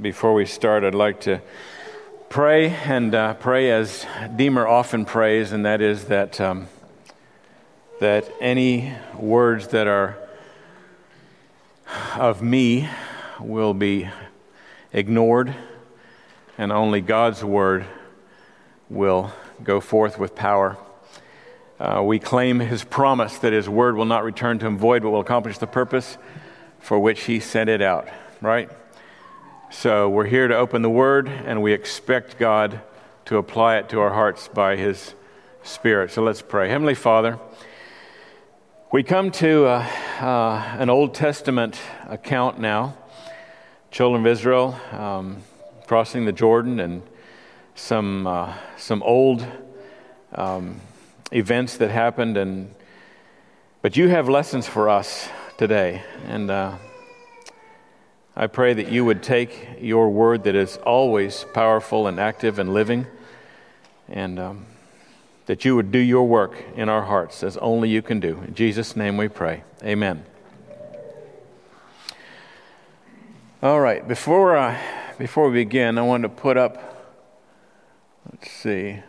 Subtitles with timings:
[0.00, 1.40] before we start, I'd like to
[2.28, 6.68] pray and uh, pray as Deemer often prays, and that is that, um,
[8.00, 10.16] that any words that are
[12.16, 12.88] of me
[13.40, 14.08] will be
[14.92, 15.52] ignored,
[16.56, 17.84] and only God's word
[18.88, 19.32] will
[19.64, 20.76] go forth with power.
[21.80, 25.10] Uh, we claim his promise that his word will not return to him void, but
[25.10, 26.18] will accomplish the purpose
[26.78, 28.06] for which he sent it out,
[28.40, 28.70] right?
[29.70, 32.80] So we're here to open the Word, and we expect God
[33.26, 35.14] to apply it to our hearts by His
[35.62, 36.10] Spirit.
[36.10, 36.70] So let's pray.
[36.70, 37.38] Heavenly Father,
[38.90, 39.86] we come to uh,
[40.20, 41.78] uh, an Old Testament
[42.08, 42.96] account now.
[43.90, 45.42] Children of Israel um,
[45.86, 47.02] crossing the Jordan and
[47.74, 49.46] some, uh, some old
[50.34, 50.80] um,
[51.30, 52.38] events that happened.
[52.38, 52.74] And,
[53.82, 55.28] but you have lessons for us
[55.58, 56.02] today.
[56.26, 56.78] And uh,
[58.40, 62.72] I pray that you would take your word that is always powerful and active and
[62.72, 63.08] living,
[64.08, 64.66] and um,
[65.46, 68.40] that you would do your work in our hearts as only you can do.
[68.46, 69.64] In Jesus' name we pray.
[69.82, 70.24] Amen.
[73.60, 74.78] All right, before, uh,
[75.18, 77.18] before we begin, I want to put up,
[78.30, 79.00] let's see.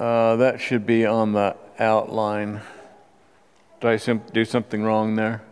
[0.00, 2.62] Uh, that should be on the outline.
[3.84, 5.42] Did I do something wrong there?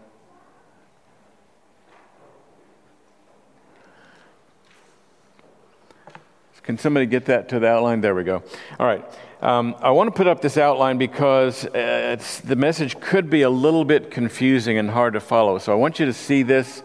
[6.63, 8.01] Can somebody get that to the outline?
[8.01, 8.43] There we go.
[8.81, 9.05] All right.
[9.43, 13.51] Um, I want to put up this outline because uh, the message could be a
[13.51, 15.59] little bit confusing and hard to follow.
[15.59, 16.83] So I want you to see this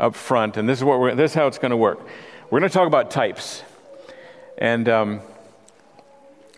[0.00, 2.00] up front, and this is what we're, this is how it's going to work.
[2.48, 3.62] We're going to talk about types,
[4.56, 5.20] and um,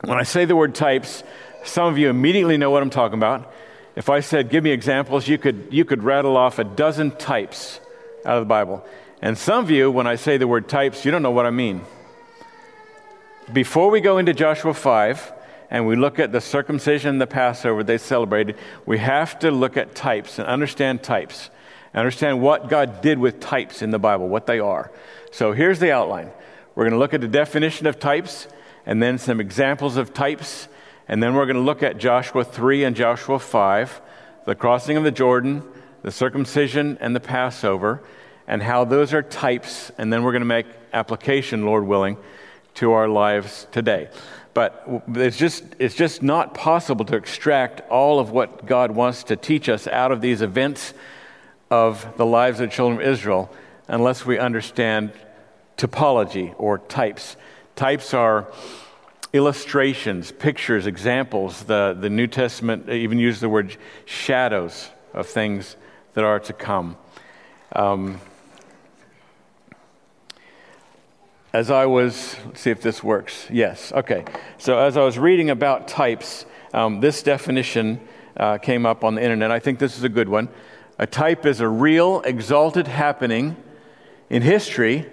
[0.04, 1.24] when I say the word types,
[1.64, 3.52] some of you immediately know what I'm talking about.
[3.96, 7.80] If I said, give me examples, you could, you could rattle off a dozen types
[8.24, 8.84] out of the Bible.
[9.20, 11.50] And some of you, when I say the word types, you don't know what I
[11.50, 11.82] mean.
[13.52, 15.32] Before we go into Joshua 5
[15.70, 18.56] and we look at the circumcision and the Passover they celebrated,
[18.86, 21.50] we have to look at types and understand types.
[21.94, 24.92] Understand what God did with types in the Bible, what they are.
[25.32, 26.30] So here's the outline.
[26.74, 28.46] We're going to look at the definition of types
[28.86, 30.68] and then some examples of types
[31.08, 34.00] and then we're going to look at Joshua 3 and Joshua 5,
[34.44, 35.62] the crossing of the Jordan,
[36.02, 38.02] the circumcision, and the Passover,
[38.46, 39.90] and how those are types.
[39.96, 42.18] And then we're going to make application, Lord willing,
[42.74, 44.08] to our lives today.
[44.52, 49.36] But it's just, it's just not possible to extract all of what God wants to
[49.36, 50.92] teach us out of these events
[51.70, 53.50] of the lives of the children of Israel
[53.86, 55.12] unless we understand
[55.76, 57.36] typology or types.
[57.76, 58.52] Types are
[59.32, 61.64] illustrations, pictures, examples.
[61.64, 65.76] The, the New Testament even uses the word shadows of things
[66.14, 66.96] that are to come.
[67.72, 68.20] Um,
[71.52, 73.46] as I was, let's see if this works.
[73.50, 74.24] Yes, okay.
[74.58, 78.00] So as I was reading about types, um, this definition
[78.36, 79.50] uh, came up on the internet.
[79.50, 80.48] I think this is a good one.
[80.98, 83.56] A type is a real, exalted happening
[84.30, 85.06] in history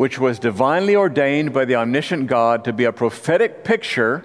[0.00, 4.24] which was divinely ordained by the omniscient God to be a prophetic picture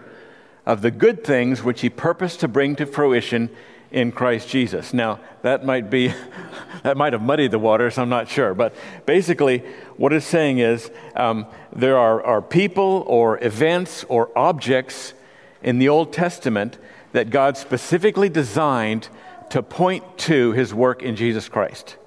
[0.66, 3.50] of the good things which he purposed to bring to fruition
[3.92, 4.94] in Christ Jesus.
[4.94, 6.14] Now, that might be,
[6.84, 8.54] that might have muddied the waters, I'm not sure.
[8.54, 8.74] But
[9.06, 9.66] basically,
[9.98, 15.14] what it's saying is um, there are, are people or events or objects
[15.62, 16.78] in the Old Testament
[17.12, 19.10] that God specifically designed
[19.50, 21.98] to point to his work in Jesus Christ.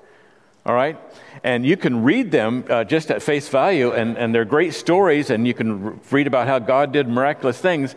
[0.69, 1.01] All right?
[1.43, 5.31] And you can read them uh, just at face value, and, and they're great stories,
[5.31, 7.97] and you can read about how God did miraculous things,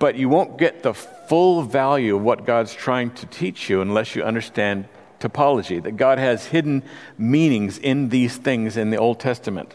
[0.00, 4.16] but you won't get the full value of what God's trying to teach you unless
[4.16, 4.88] you understand
[5.20, 6.82] typology, that God has hidden
[7.16, 9.72] meanings in these things in the Old Testament.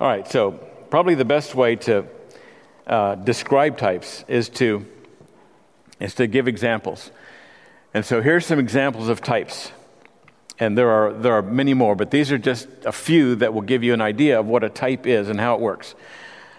[0.00, 0.52] All right, so
[0.90, 2.04] probably the best way to
[2.88, 4.84] uh, describe types is to,
[6.00, 7.12] is to give examples.
[7.94, 9.70] And so here's some examples of types.
[10.60, 13.62] And there are, there are many more, but these are just a few that will
[13.62, 15.94] give you an idea of what a type is and how it works.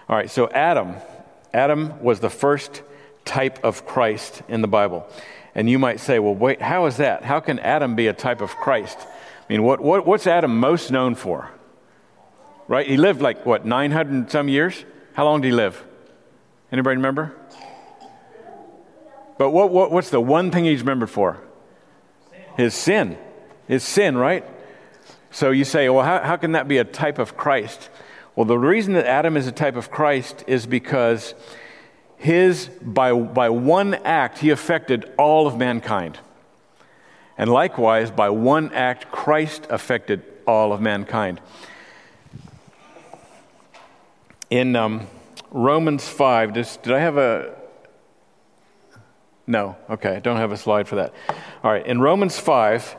[0.08, 0.96] All right, so Adam.
[1.52, 2.82] Adam was the first
[3.24, 5.06] type of Christ in the Bible.
[5.54, 7.24] And you might say, well, wait, how is that?
[7.24, 8.98] How can Adam be a type of Christ?
[9.00, 11.50] I mean, what, what, what's Adam most known for?
[12.68, 12.86] Right?
[12.86, 14.84] He lived like, what, 900 some years?
[15.12, 15.84] How long did he live?
[16.72, 17.34] Anybody remember?
[19.38, 21.40] But what, what, what's the one thing he's remembered for?
[22.56, 23.18] His sin
[23.70, 24.44] is sin, right?
[25.30, 27.88] So you say, well, how, how can that be a type of Christ?
[28.34, 31.34] Well, the reason that Adam is a type of Christ is because
[32.16, 36.18] his, by, by one act, he affected all of mankind.
[37.38, 41.40] And likewise, by one act, Christ affected all of mankind.
[44.50, 45.06] In um,
[45.52, 47.54] Romans 5, did I have a.
[49.46, 51.14] No, okay, I don't have a slide for that.
[51.62, 52.96] All right, in Romans 5,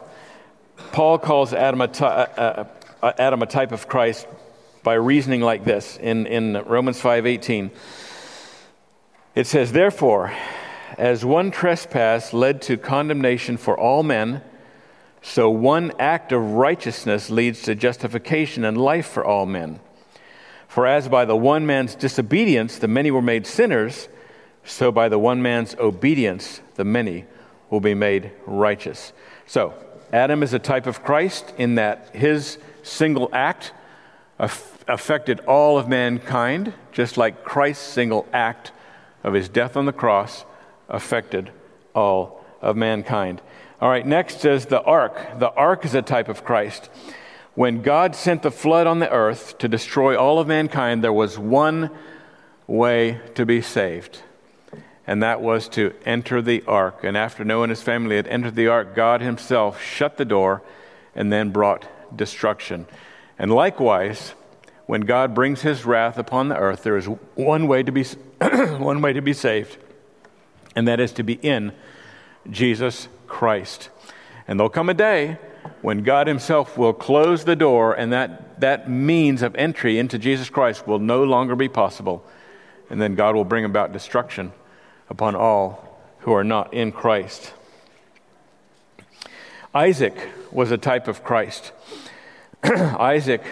[0.91, 2.65] Paul calls Adam a, uh, uh,
[3.01, 4.27] uh, Adam a type of Christ
[4.83, 7.71] by reasoning like this in, in Romans 5:18.
[9.35, 10.33] It says, "Therefore,
[10.97, 14.41] as one trespass led to condemnation for all men,
[15.21, 19.79] so one act of righteousness leads to justification and life for all men.
[20.67, 24.09] For as by the one man's disobedience the many were made sinners,
[24.63, 27.25] so by the one man's obedience the many
[27.69, 29.13] will be made righteous."
[29.45, 29.73] So,
[30.11, 33.71] Adam is a type of Christ in that his single act
[34.39, 38.71] affected all of mankind, just like Christ's single act
[39.23, 40.45] of his death on the cross
[40.89, 41.51] affected
[41.93, 43.41] all of mankind.
[43.79, 45.39] All right, next is the ark.
[45.39, 46.89] The ark is a type of Christ.
[47.55, 51.37] When God sent the flood on the earth to destroy all of mankind, there was
[51.37, 51.89] one
[52.67, 54.21] way to be saved,
[55.11, 57.03] and that was to enter the ark.
[57.03, 60.61] And after Noah and his family had entered the ark, God himself shut the door
[61.13, 61.85] and then brought
[62.15, 62.87] destruction.
[63.37, 64.35] And likewise,
[64.85, 68.05] when God brings his wrath upon the earth, there is one way to be,
[68.77, 69.75] one way to be saved,
[70.77, 71.73] and that is to be in
[72.49, 73.89] Jesus Christ.
[74.47, 75.39] And there'll come a day
[75.81, 80.49] when God himself will close the door, and that, that means of entry into Jesus
[80.49, 82.23] Christ will no longer be possible.
[82.89, 84.53] And then God will bring about destruction
[85.11, 87.53] upon all who are not in Christ.
[89.75, 90.15] Isaac
[90.51, 91.73] was a type of Christ.
[92.63, 93.43] Isaac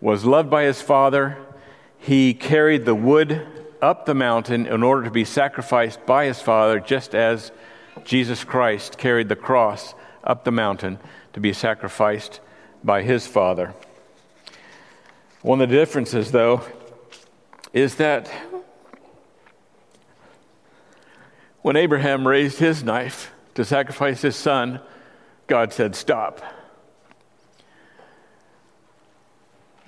[0.00, 1.36] was loved by his father.
[1.98, 3.46] He carried the wood
[3.82, 7.50] up the mountain in order to be sacrificed by his father, just as
[8.04, 11.00] Jesus Christ carried the cross up the mountain
[11.32, 12.40] to be sacrificed
[12.84, 13.74] by his father.
[15.42, 16.62] One of the differences, though,
[17.72, 18.30] is that
[21.62, 24.80] when Abraham raised his knife to sacrifice his son,
[25.46, 26.42] God said, Stop.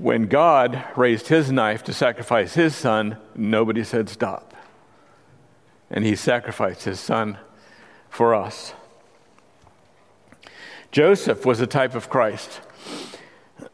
[0.03, 4.53] When God raised his knife to sacrifice his son, nobody said stop.
[5.89, 7.39] And he sacrificed his son
[8.11, 8.75] for us.
[10.91, 12.61] Joseph was a type of Christ.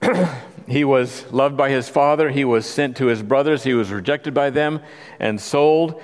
[0.68, 2.28] he was loved by his father.
[2.28, 3.64] He was sent to his brothers.
[3.64, 4.80] He was rejected by them
[5.18, 5.98] and sold.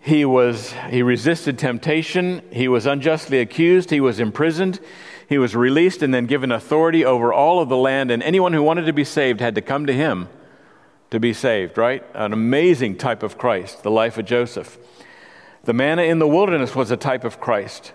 [0.00, 2.42] He, was, he resisted temptation.
[2.50, 3.90] He was unjustly accused.
[3.90, 4.80] He was imprisoned.
[5.28, 8.62] He was released and then given authority over all of the land, and anyone who
[8.62, 10.28] wanted to be saved had to come to him
[11.10, 12.04] to be saved, right?
[12.14, 14.78] An amazing type of Christ, the life of Joseph.
[15.64, 17.92] The manna in the wilderness was a type of Christ.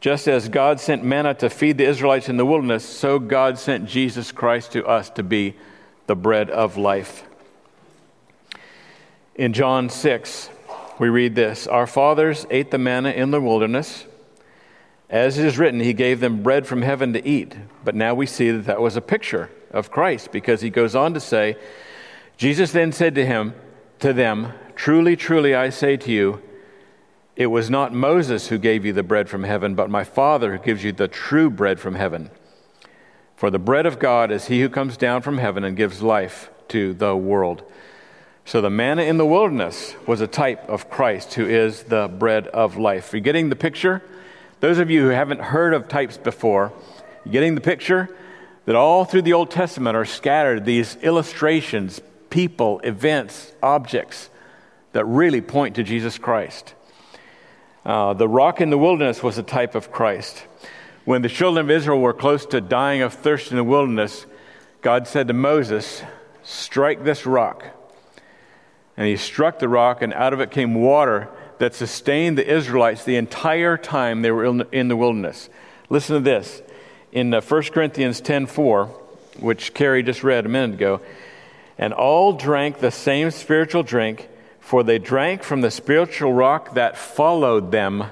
[0.00, 3.88] Just as God sent manna to feed the Israelites in the wilderness, so God sent
[3.88, 5.56] Jesus Christ to us to be
[6.06, 7.24] the bread of life.
[9.34, 10.50] In John 6,
[10.98, 14.06] we read this Our fathers ate the manna in the wilderness.
[15.10, 17.54] As it is written, he gave them bread from heaven to eat.
[17.84, 21.14] But now we see that that was a picture of Christ because he goes on
[21.14, 21.56] to say,
[22.36, 23.54] Jesus then said to him,
[24.00, 26.42] to them, Truly, truly, I say to you,
[27.36, 30.62] it was not Moses who gave you the bread from heaven, but my Father who
[30.62, 32.30] gives you the true bread from heaven.
[33.36, 36.50] For the bread of God is he who comes down from heaven and gives life
[36.68, 37.64] to the world.
[38.46, 42.46] So the manna in the wilderness was a type of Christ who is the bread
[42.48, 43.12] of life.
[43.12, 44.02] Are you getting the picture?
[44.60, 46.72] Those of you who haven't heard of types before,
[47.24, 48.14] you getting the picture
[48.66, 54.28] that all through the Old Testament are scattered these illustrations, people, events, objects
[54.92, 56.74] that really point to Jesus Christ.
[57.84, 60.44] Uh, the rock in the wilderness was a type of Christ.
[61.06, 64.26] When the children of Israel were close to dying of thirst in the wilderness,
[64.82, 66.02] God said to Moses,
[66.42, 67.64] Strike this rock.
[68.96, 73.04] And he struck the rock, and out of it came water that sustained the Israelites
[73.04, 75.48] the entire time they were in the wilderness.
[75.88, 76.62] Listen to this.
[77.12, 78.88] In 1 uh, Corinthians 10:4,
[79.40, 81.00] which Carrie just read a minute ago,
[81.78, 84.28] and all drank the same spiritual drink,
[84.60, 88.04] for they drank from the spiritual rock that followed them,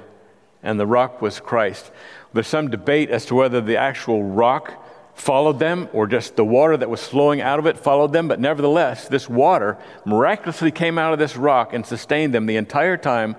[0.62, 1.90] and the rock was Christ.
[2.32, 4.81] There's some debate as to whether the actual rock
[5.22, 8.26] followed them or just the water that was flowing out of it followed them.
[8.26, 12.96] But nevertheless, this water miraculously came out of this rock and sustained them the entire
[12.96, 13.36] time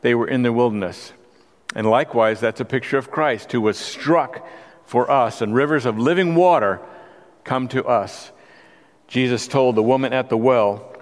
[0.00, 1.12] they were in the wilderness.
[1.74, 4.48] And likewise, that's a picture of Christ who was struck
[4.86, 6.80] for us, and rivers of living water
[7.44, 8.32] come to us.
[9.06, 10.94] Jesus told the woman at the well,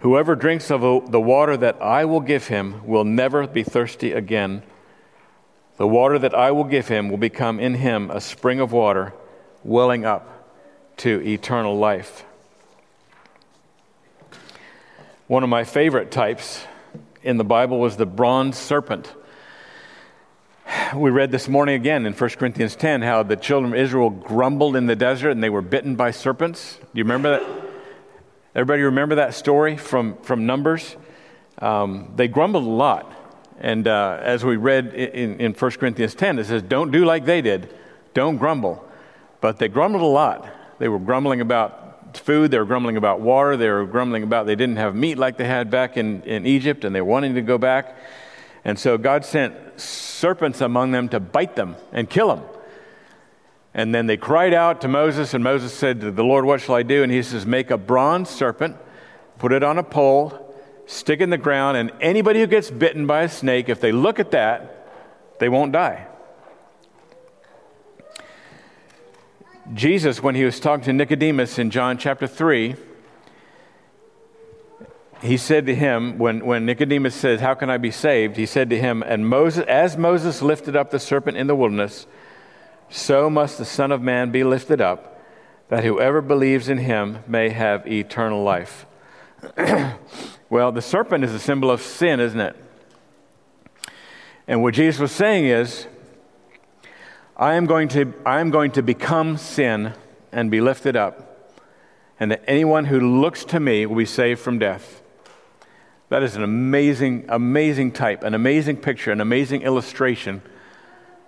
[0.00, 0.80] Whoever drinks of
[1.10, 4.62] the water that I will give him will never be thirsty again.
[5.78, 9.14] The water that I will give him will become in him a spring of water
[9.62, 10.56] welling up
[10.98, 12.24] to eternal life.
[15.28, 16.64] One of my favorite types
[17.22, 19.12] in the Bible was the bronze serpent.
[20.96, 24.74] We read this morning again in 1 Corinthians 10 how the children of Israel grumbled
[24.74, 26.76] in the desert and they were bitten by serpents.
[26.76, 27.66] Do you remember that?
[28.56, 30.96] Everybody remember that story from, from Numbers?
[31.58, 33.12] Um, they grumbled a lot.
[33.60, 37.24] And uh, as we read in, in 1 Corinthians 10, it says, Don't do like
[37.24, 37.74] they did,
[38.14, 38.84] don't grumble.
[39.40, 40.48] But they grumbled a lot.
[40.78, 44.56] They were grumbling about food, they were grumbling about water, they were grumbling about they
[44.56, 47.42] didn't have meat like they had back in, in Egypt, and they were wanting to
[47.42, 47.96] go back.
[48.64, 52.44] And so God sent serpents among them to bite them and kill them.
[53.74, 56.74] And then they cried out to Moses, and Moses said to the Lord, What shall
[56.74, 57.02] I do?
[57.02, 58.76] And he says, Make a bronze serpent,
[59.38, 60.47] put it on a pole,
[60.88, 64.18] stick in the ground, and anybody who gets bitten by a snake, if they look
[64.18, 64.88] at that,
[65.38, 66.06] they won't die.
[69.74, 72.74] Jesus, when he was talking to Nicodemus in John chapter 3,
[75.20, 78.36] he said to him, when, when Nicodemus says, How can I be saved?
[78.36, 82.06] He said to him, And Moses, as Moses lifted up the serpent in the wilderness,
[82.88, 85.22] so must the Son of Man be lifted up,
[85.68, 88.86] that whoever believes in him may have eternal life.
[90.50, 92.56] well, the serpent is a symbol of sin, isn't it?
[94.46, 95.86] And what Jesus was saying is,
[97.36, 99.92] I am going to, I am going to become sin
[100.32, 101.52] and be lifted up,
[102.18, 105.02] and that anyone who looks to me will be saved from death.
[106.08, 110.40] That is an amazing, amazing type, an amazing picture, an amazing illustration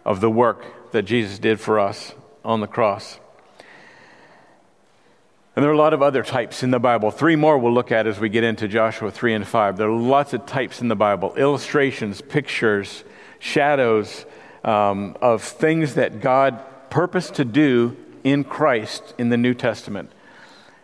[0.05, 3.21] of the work that Jesus did for us on the cross.
[5.61, 7.11] And there are a lot of other types in the Bible.
[7.11, 9.77] Three more we'll look at as we get into Joshua 3 and 5.
[9.77, 13.05] There are lots of types in the Bible illustrations, pictures,
[13.41, 14.25] shadows,
[14.65, 20.11] um, of things that God purposed to do in Christ in the New Testament.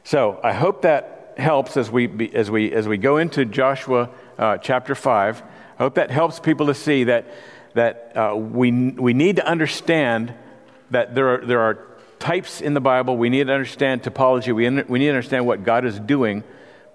[0.05, 4.59] So I hope that helps as we, as we, as we go into Joshua uh,
[4.59, 5.43] chapter 5.
[5.43, 7.25] I hope that helps people to see that,
[7.73, 10.35] that uh, we, we need to understand
[10.91, 11.96] that there are, there are
[12.27, 13.17] types in the Bible.
[13.17, 14.53] We need to understand typology.
[14.53, 16.43] We, we need to understand what God is doing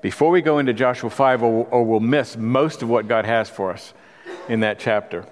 [0.02, 3.50] before we go into Joshua 5, or, or we'll miss most of what God has
[3.50, 3.94] for us
[4.50, 5.26] in that chapter.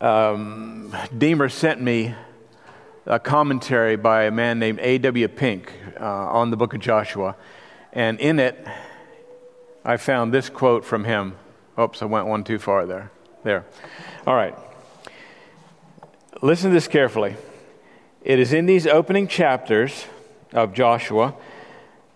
[0.00, 2.14] um, Deemer sent me
[3.04, 5.28] a commentary by a man named A.W.
[5.28, 7.36] Pink uh, on the book of Joshua.
[7.92, 8.66] And in it,
[9.84, 11.36] I found this quote from him.
[11.78, 13.10] Oops, I went one too far there.
[13.42, 13.64] There.
[14.26, 14.54] All right.
[16.42, 17.36] Listen to this carefully.
[18.22, 20.04] It is in these opening chapters
[20.52, 21.34] of Joshua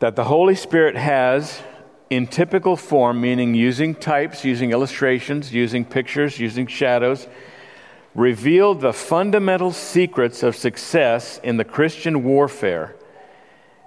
[0.00, 1.62] that the Holy Spirit has,
[2.10, 7.26] in typical form, meaning using types, using illustrations, using pictures, using shadows,
[8.14, 12.94] revealed the fundamental secrets of success in the Christian warfare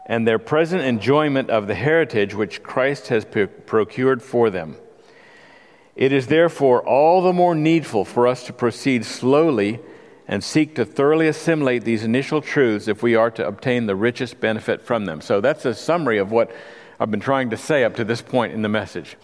[0.07, 4.77] and their present enjoyment of the heritage which Christ has procured for them.
[5.97, 9.79] It is therefore all the more needful for us to proceed slowly
[10.27, 14.39] and seek to thoroughly assimilate these initial truths if we are to obtain the richest
[14.39, 15.21] benefit from them.
[15.21, 16.51] So that's a summary of what
[16.99, 19.17] I've been trying to say up to this point in the message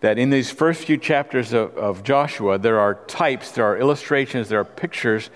[0.00, 4.48] that in these first few chapters of, of, Joshua, there are types, there are illustrations,
[4.50, 5.30] there are pictures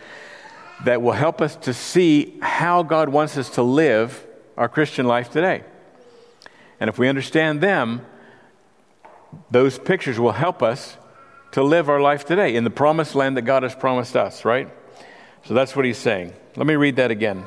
[0.84, 5.30] that will help us to see how God wants us to live our Christian life
[5.30, 5.64] today.
[6.78, 8.04] And if we understand them,
[9.50, 10.96] those pictures will help us
[11.52, 14.68] to live our life today in the promised land that God has promised us, right?
[15.44, 16.32] So that's what he's saying.
[16.56, 17.44] Let me read that again.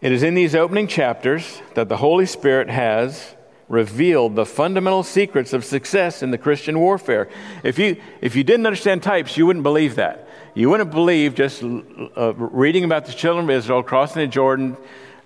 [0.00, 3.34] It is in these opening chapters that the Holy Spirit has
[3.68, 7.28] revealed the fundamental secrets of success in the Christian warfare.
[7.62, 10.28] If you, if you didn't understand types, you wouldn't believe that.
[10.54, 14.76] You wouldn't believe just uh, reading about the children of Israel crossing the Jordan,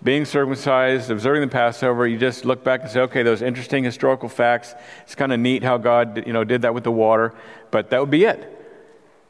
[0.03, 2.07] being circumcised, observing the Passover.
[2.07, 4.75] You just look back and say, okay, those interesting historical facts.
[5.03, 7.35] It's kind of neat how God you know, did that with the water,
[7.71, 8.55] but that would be it.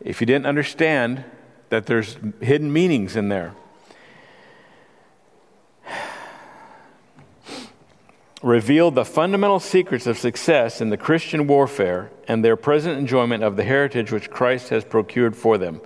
[0.00, 1.24] If you didn't understand
[1.70, 3.54] that there's hidden meanings in there.
[8.42, 13.56] revealed the fundamental secrets of success in the Christian warfare and their present enjoyment of
[13.56, 15.80] the heritage which Christ has procured for them.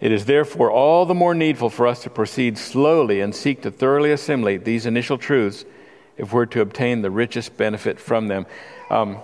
[0.00, 3.70] It is therefore all the more needful for us to proceed slowly and seek to
[3.70, 5.64] thoroughly assimilate these initial truths
[6.16, 8.46] if we're to obtain the richest benefit from them.
[8.90, 9.18] Um,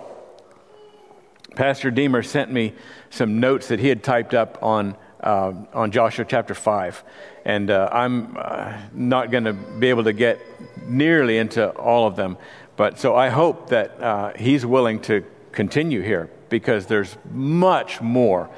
[1.55, 2.73] Pastor Deemer sent me
[3.09, 7.03] some notes that he had typed up on, uh, on Joshua chapter 5.
[7.43, 10.39] And uh, I'm uh, not going to be able to get
[10.87, 12.37] nearly into all of them.
[12.77, 18.49] But so I hope that uh, he's willing to continue here because there's much more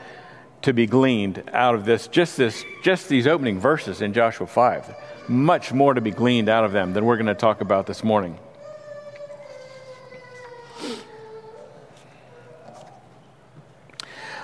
[0.63, 4.95] to be gleaned out of this just this just these opening verses in Joshua 5
[5.27, 8.03] much more to be gleaned out of them than we're going to talk about this
[8.03, 8.37] morning.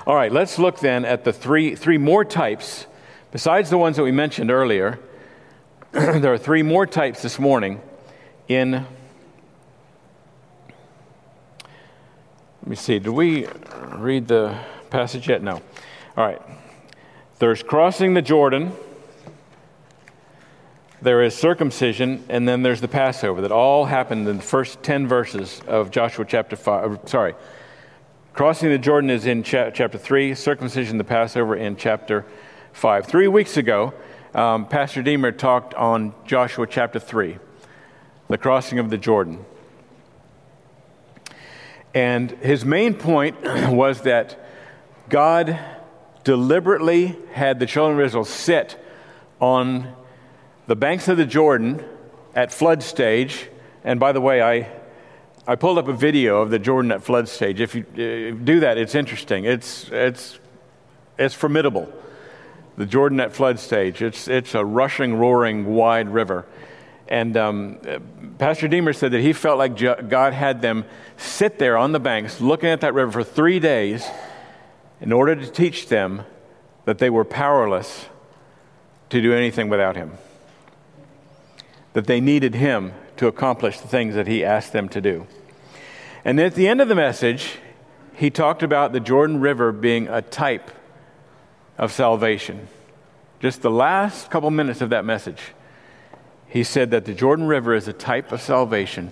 [0.06, 2.86] All right let's look then at the three three more types.
[3.32, 5.00] Besides the ones that we mentioned earlier
[5.92, 7.80] there are three more types this morning
[8.48, 8.86] in let
[12.66, 13.48] me see did we
[13.94, 14.60] read the
[14.90, 15.42] passage yet?
[15.42, 15.62] No
[16.20, 16.42] all right.
[17.38, 18.74] There's crossing the Jordan,
[21.02, 25.08] there is circumcision, and then there's the Passover that all happened in the first 10
[25.08, 26.92] verses of Joshua chapter 5.
[26.92, 27.36] Uh, sorry.
[28.34, 32.26] Crossing the Jordan is in cha- chapter 3, circumcision, the Passover in chapter
[32.74, 33.06] 5.
[33.06, 33.94] Three weeks ago,
[34.36, 37.38] um, Pastor Deemer talked on Joshua chapter 3,
[38.28, 39.46] the crossing of the Jordan.
[41.94, 44.38] And his main point was that
[45.08, 45.58] God
[46.30, 48.80] deliberately had the children of Israel sit
[49.42, 49.92] on
[50.68, 51.84] the banks of the Jordan
[52.36, 53.50] at flood stage.
[53.84, 54.70] And by the way, I,
[55.48, 57.60] I pulled up a video of the Jordan at flood stage.
[57.60, 59.46] If you uh, do that, it's interesting.
[59.46, 60.38] It's, it's,
[61.18, 61.92] it's formidable.
[62.78, 64.04] The Jordan at flood stage.
[64.04, 66.46] It's, it's a rushing, roaring, wide river.
[67.08, 67.80] And um,
[68.38, 69.76] Pastor Deemer said that he felt like
[70.10, 70.86] God had them
[71.18, 74.08] sit there on the banks looking at that river for three days
[75.02, 76.24] in order to teach them
[76.86, 78.08] that they were powerless
[79.10, 80.18] to do anything without him,
[81.94, 85.28] that they needed him to accomplish the things that he asked them to do.
[86.24, 87.58] And at the end of the message,
[88.14, 90.72] he talked about the Jordan River being a type
[91.78, 92.68] of salvation.
[93.40, 95.42] Just the last couple minutes of that message,
[96.48, 99.12] he said that the Jordan River is a type of salvation,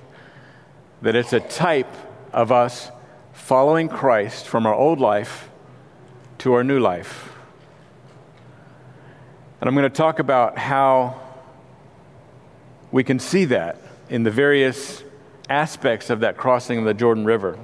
[1.01, 1.93] that it's a type
[2.33, 2.91] of us
[3.31, 5.49] following Christ from our old life
[6.39, 7.33] to our new life.
[9.59, 11.19] And I'm going to talk about how
[12.91, 15.03] we can see that in the various
[15.49, 17.57] aspects of that crossing of the Jordan River.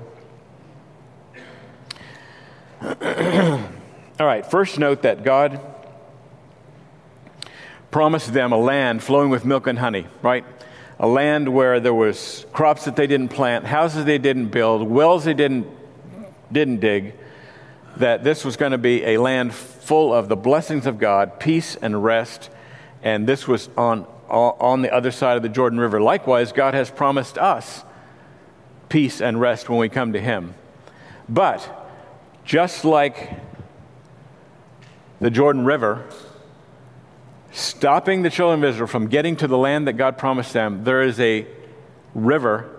[4.20, 5.60] All right, first note that God
[7.92, 10.44] promised them a land flowing with milk and honey, right?
[11.00, 15.26] A land where there was crops that they didn't plant, houses they didn't build, wells
[15.26, 15.68] they didn't
[16.52, 17.14] didn't dig,
[17.98, 21.76] that this was going to be a land full of the blessings of God, peace
[21.76, 22.50] and rest,
[23.02, 26.02] and this was on, on the other side of the Jordan River.
[26.02, 27.84] Likewise, God has promised us
[28.90, 30.54] peace and rest when we come to Him.
[31.28, 31.90] But
[32.46, 33.32] just like
[35.20, 36.08] the Jordan River,
[37.52, 41.02] stopping the children of Israel from getting to the land that God promised them, there
[41.02, 41.46] is a
[42.16, 42.70] river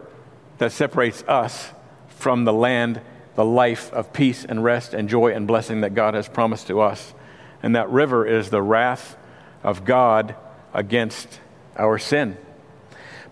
[0.59, 1.71] that separates us
[2.09, 3.01] from the land
[3.35, 6.81] the life of peace and rest and joy and blessing that God has promised to
[6.81, 7.15] us.
[7.63, 9.17] And that river is the wrath
[9.63, 10.37] of God
[10.73, 11.41] against
[11.77, 12.37] our sin.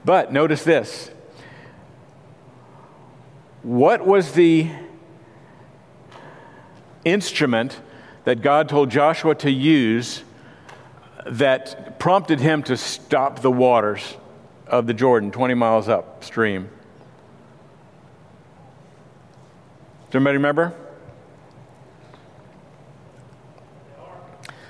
[0.04, 1.10] But notice this
[3.62, 4.68] what was the
[7.04, 7.80] instrument
[8.24, 10.24] that God told Joshua to use
[11.26, 14.16] that prompted him to stop the waters
[14.66, 16.70] of the Jordan 20 miles upstream?
[20.12, 20.74] Does anybody remember?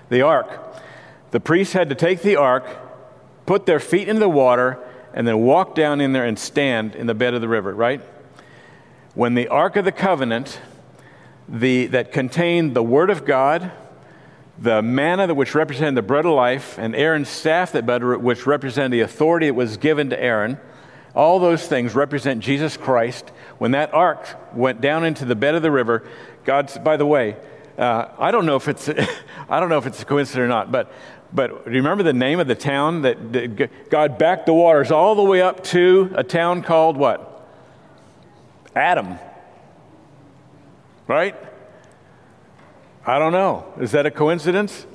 [0.08, 0.76] The ark.
[1.32, 2.64] The priests had to take the ark,
[3.44, 4.78] put their feet into the water,
[5.12, 8.00] and then walk down in there and stand in the bed of the river, right?
[9.14, 10.60] When the ark of the covenant,
[11.48, 13.72] the, that contained the word of God,
[14.60, 17.84] the manna which represented the bread of life, and Aaron's staff that
[18.20, 20.60] which represented the authority that was given to Aaron,
[21.14, 23.30] all those things represent Jesus Christ.
[23.58, 26.04] When that ark went down into the bed of the river,
[26.44, 27.36] God's, by the way,
[27.78, 28.88] uh, I don't know if it's,
[29.48, 30.92] I don't know if it's a coincidence or not, but,
[31.32, 34.90] but do you remember the name of the town that, that God backed the waters
[34.90, 37.28] all the way up to a town called what?
[38.74, 39.18] Adam.
[41.06, 41.36] Right?
[43.04, 43.72] I don't know.
[43.80, 44.86] Is that a coincidence?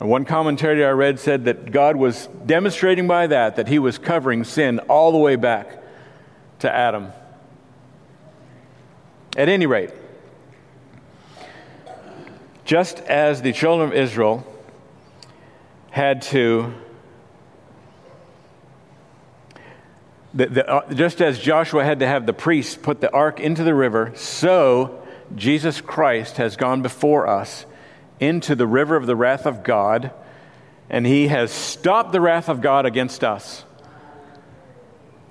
[0.00, 4.44] One commentary I read said that God was demonstrating by that that he was covering
[4.44, 5.76] sin all the way back
[6.60, 7.12] to Adam.
[9.36, 9.90] At any rate,
[12.64, 14.46] just as the children of Israel
[15.90, 16.72] had to,
[20.32, 23.64] the, the, uh, just as Joshua had to have the priests put the ark into
[23.64, 27.66] the river, so Jesus Christ has gone before us
[28.20, 30.12] into the river of the wrath of God,
[30.88, 33.64] and he has stopped the wrath of God against us.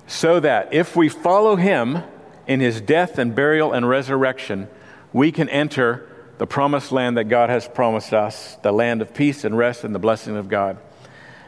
[0.06, 2.02] so that if we follow him
[2.48, 4.66] in his death and burial and resurrection,
[5.12, 9.44] we can enter the promised land that God has promised us, the land of peace
[9.44, 10.78] and rest and the blessing of God.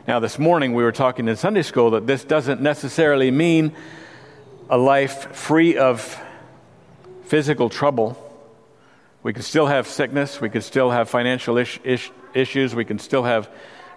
[0.07, 3.73] Now, this morning we were talking in Sunday school that this doesn't necessarily mean
[4.71, 6.17] a life free of
[7.25, 8.17] physical trouble.
[9.23, 12.99] We can still have sickness, we can still have financial ish, ish, issues, we can
[12.99, 13.49] still have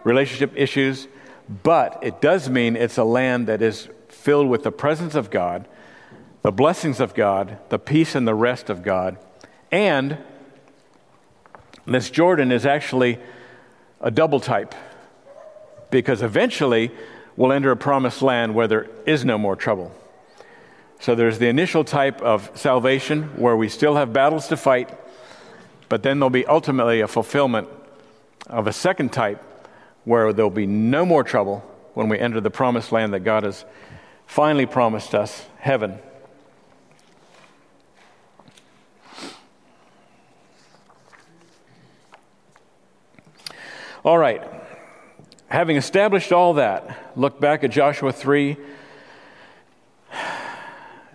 [0.04, 1.08] relationship issues,
[1.64, 5.68] but it does mean it's a land that is filled with the presence of God,
[6.44, 9.18] the blessings of God, the peace and the rest of God.
[9.72, 10.18] And
[11.86, 13.20] this Jordan is actually
[14.02, 14.76] a double type
[15.90, 16.92] because eventually
[17.36, 19.92] we'll enter a promised land where there is no more trouble.
[21.00, 24.90] So there's the initial type of salvation where we still have battles to fight,
[25.90, 27.68] but then there'll be ultimately a fulfillment
[28.48, 29.42] of a second type
[30.04, 31.60] where there'll be no more trouble
[31.94, 33.66] when we enter the promised land that God has
[34.28, 35.98] finally promised us heaven.
[44.04, 44.44] All right.
[45.48, 48.58] Having established all that, look back at Joshua 3,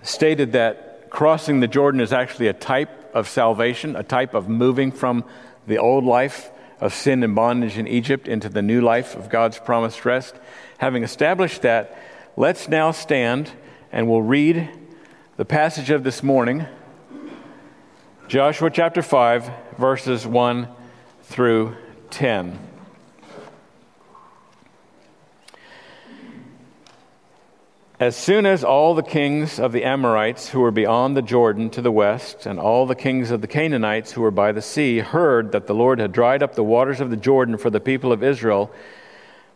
[0.03, 4.93] stated that crossing the Jordan is actually a type of salvation, a type of moving
[4.93, 5.25] from
[5.67, 9.59] the old life of sin and bondage in Egypt into the new life of God's
[9.59, 10.35] promised rest.
[10.79, 11.99] Having established that,
[12.37, 13.53] let's now stand
[13.93, 14.69] and we'll read
[15.37, 16.67] the passage of this morning,
[18.29, 20.69] Joshua chapter 5, verses 1
[21.23, 21.77] through
[22.11, 22.70] 10.
[28.01, 31.83] As soon as all the kings of the Amorites who were beyond the Jordan to
[31.83, 35.53] the west, and all the kings of the Canaanites who were by the sea, heard
[35.53, 38.23] that the Lord had dried up the waters of the Jordan for the people of
[38.25, 38.73] Israel,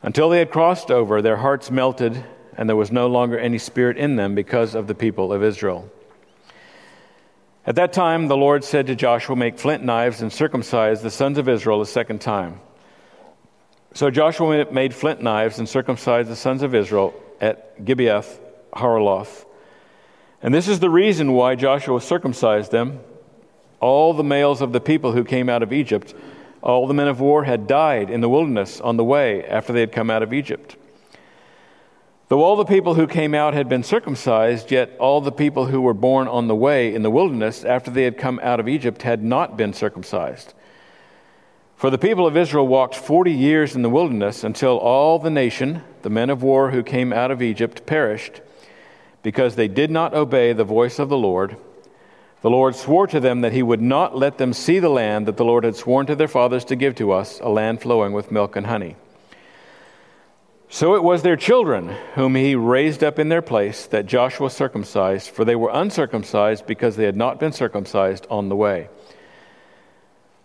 [0.02, 2.22] until they had crossed over, their hearts melted,
[2.54, 5.90] and there was no longer any spirit in them because of the people of Israel.
[7.66, 11.38] At that time, the Lord said to Joshua, Make flint knives and circumcise the sons
[11.38, 12.60] of Israel a second time.
[13.94, 18.38] So Joshua made flint knives and circumcised the sons of Israel at Gibeath
[18.72, 19.44] Haaraloth.
[20.42, 23.00] And this is the reason why Joshua circumcised them.
[23.80, 26.14] All the males of the people who came out of Egypt,
[26.62, 29.80] all the men of war had died in the wilderness on the way after they
[29.80, 30.76] had come out of Egypt.
[32.28, 35.80] Though all the people who came out had been circumcised, yet all the people who
[35.80, 39.02] were born on the way in the wilderness after they had come out of Egypt
[39.02, 40.54] had not been circumcised.
[41.84, 45.82] For the people of Israel walked forty years in the wilderness until all the nation,
[46.00, 48.40] the men of war who came out of Egypt, perished,
[49.22, 51.58] because they did not obey the voice of the Lord.
[52.40, 55.36] The Lord swore to them that he would not let them see the land that
[55.36, 58.32] the Lord had sworn to their fathers to give to us, a land flowing with
[58.32, 58.96] milk and honey.
[60.70, 65.28] So it was their children whom he raised up in their place that Joshua circumcised,
[65.28, 68.88] for they were uncircumcised because they had not been circumcised on the way.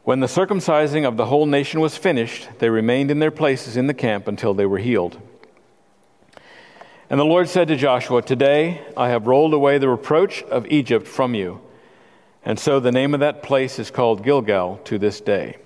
[0.10, 3.86] When the circumcising of the whole nation was finished, they remained in their places in
[3.86, 5.22] the camp until they were healed.
[7.12, 11.08] And the Lord said to Joshua, Today I have rolled away the reproach of Egypt
[11.08, 11.62] from you.
[12.44, 15.58] And so the name of that place is called Gilgal to this day.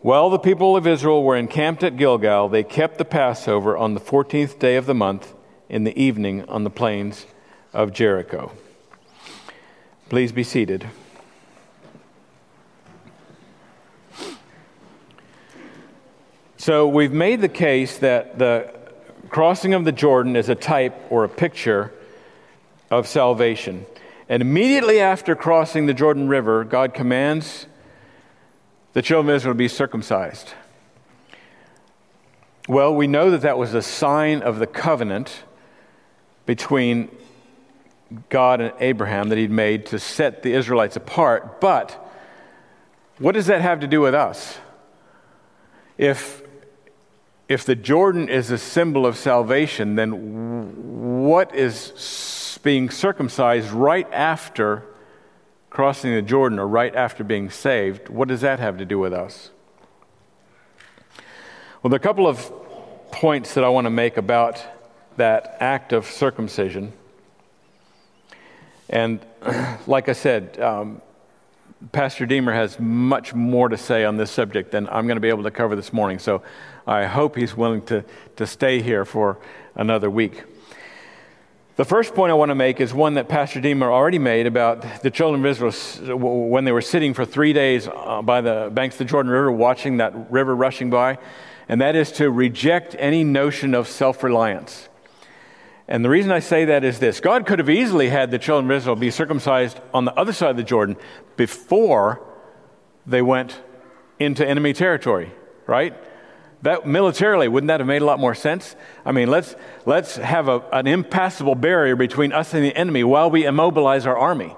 [0.00, 4.00] While the people of Israel were encamped at Gilgal, they kept the Passover on the
[4.00, 5.34] 14th day of the month
[5.68, 7.26] in the evening on the plains
[7.74, 8.52] of Jericho.
[10.08, 10.88] Please be seated.
[16.66, 18.74] So we've made the case that the
[19.28, 21.92] crossing of the Jordan is a type or a picture
[22.90, 23.86] of salvation.
[24.28, 27.66] And immediately after crossing the Jordan River, God commands
[28.94, 30.54] the children of Israel to be circumcised.
[32.68, 35.44] Well, we know that that was a sign of the covenant
[36.46, 37.16] between
[38.28, 41.60] God and Abraham that he'd made to set the Israelites apart.
[41.60, 42.10] But
[43.18, 44.58] what does that have to do with us?
[45.96, 46.42] If
[47.48, 54.82] if the Jordan is a symbol of salvation, then what is being circumcised right after
[55.70, 58.08] crossing the Jordan or right after being saved?
[58.08, 59.50] What does that have to do with us?
[61.82, 62.50] Well, there are a couple of
[63.12, 64.60] points that I want to make about
[65.16, 66.92] that act of circumcision.
[68.88, 69.24] And
[69.86, 71.00] like I said, um,
[71.92, 75.28] Pastor Deemer has much more to say on this subject than I'm going to be
[75.28, 76.18] able to cover this morning.
[76.18, 76.42] So
[76.86, 78.04] I hope he's willing to,
[78.36, 79.38] to stay here for
[79.74, 80.44] another week.
[81.74, 85.02] The first point I want to make is one that Pastor Deemer already made about
[85.02, 88.94] the children of Israel when they were sitting for three days uh, by the banks
[88.94, 91.18] of the Jordan River, watching that river rushing by,
[91.68, 94.88] and that is to reject any notion of self reliance.
[95.88, 98.70] And the reason I say that is this God could have easily had the children
[98.70, 100.96] of Israel be circumcised on the other side of the Jordan
[101.36, 102.26] before
[103.06, 103.60] they went
[104.18, 105.32] into enemy territory,
[105.66, 105.94] right?
[106.62, 108.76] That militarily, wouldn't that have made a lot more sense?
[109.04, 113.30] I mean, let's, let's have a, an impassable barrier between us and the enemy while
[113.30, 114.54] we immobilize our army.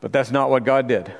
[0.00, 1.12] But that's not what God did.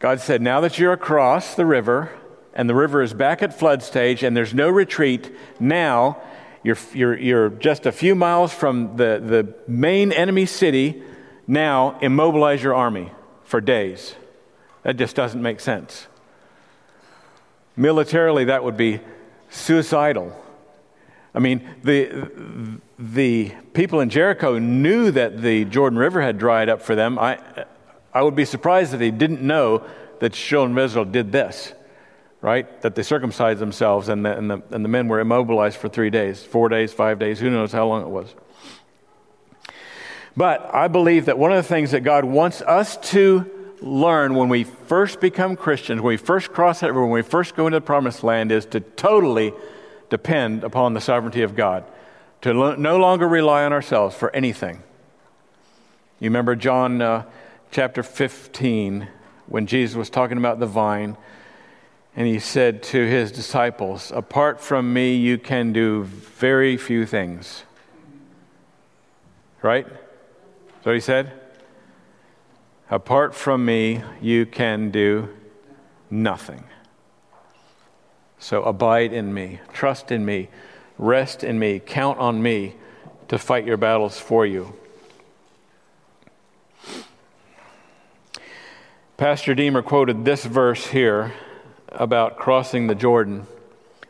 [0.00, 2.10] God said, Now that you're across the river,
[2.52, 6.20] and the river is back at flood stage, and there's no retreat, now
[6.62, 11.02] you're, you're, you're just a few miles from the, the main enemy city.
[11.46, 13.12] Now immobilize your army
[13.44, 14.14] for days.
[14.82, 16.06] That just doesn't make sense.
[17.76, 19.00] Militarily, that would be
[19.48, 20.36] suicidal.
[21.34, 26.82] I mean, the, the people in Jericho knew that the Jordan River had dried up
[26.82, 27.18] for them.
[27.18, 27.38] I,
[28.12, 29.84] I would be surprised that they didn't know
[30.18, 31.72] that children of Israel did this,
[32.40, 32.80] right?
[32.82, 36.10] That they circumcised themselves and the, and, the, and the men were immobilized for three
[36.10, 38.34] days, four days, five days, who knows how long it was.
[40.36, 44.48] But I believe that one of the things that God wants us to learn when
[44.48, 47.78] we first become Christians, when we first cross that river, when we first go into
[47.78, 49.52] the promised land, is to totally
[50.10, 51.84] depend upon the sovereignty of God,
[52.42, 54.82] to lo- no longer rely on ourselves for anything.
[56.18, 57.24] You remember John uh,
[57.70, 59.08] chapter 15
[59.46, 61.16] when Jesus was talking about the vine,
[62.14, 67.64] and he said to his disciples, Apart from me, you can do very few things.
[69.62, 69.86] Right?
[70.84, 71.39] So he said?
[72.90, 75.28] Apart from me, you can do
[76.10, 76.64] nothing.
[78.40, 80.48] So abide in me, trust in me,
[80.98, 82.74] rest in me, count on me
[83.28, 84.74] to fight your battles for you.
[89.16, 91.34] Pastor Deemer quoted this verse here
[91.88, 93.46] about crossing the Jordan.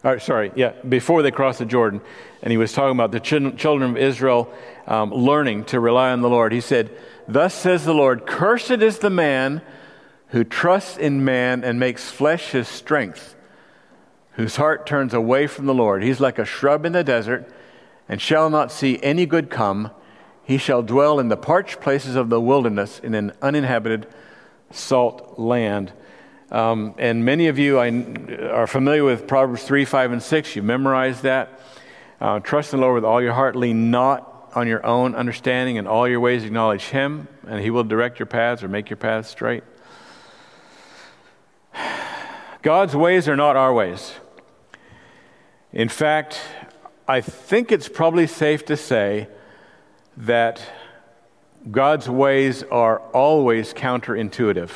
[0.03, 2.01] Or, sorry, yeah, before they crossed the Jordan,
[2.43, 4.53] and he was talking about the ch- children of Israel
[4.87, 6.53] um, learning to rely on the Lord.
[6.53, 6.91] He said,
[7.29, 9.61] Thus says the Lord, Cursed is the man
[10.29, 13.35] who trusts in man and makes flesh his strength,
[14.33, 16.03] whose heart turns away from the Lord.
[16.03, 17.51] He's like a shrub in the desert
[18.09, 19.91] and shall not see any good come.
[20.45, 24.07] He shall dwell in the parched places of the wilderness in an uninhabited
[24.71, 25.93] salt land.
[26.51, 27.91] Um, and many of you I,
[28.51, 30.57] are familiar with Proverbs 3, 5, and 6.
[30.57, 31.61] You memorized that.
[32.21, 33.55] Uh, trust in the Lord with all your heart.
[33.55, 35.77] Lean not on your own understanding.
[35.77, 38.97] In all your ways, acknowledge Him, and He will direct your paths or make your
[38.97, 39.63] paths straight.
[42.63, 44.15] God's ways are not our ways.
[45.73, 46.41] In fact,
[47.07, 49.29] I think it's probably safe to say
[50.17, 50.61] that
[51.71, 54.71] God's ways are always counterintuitive.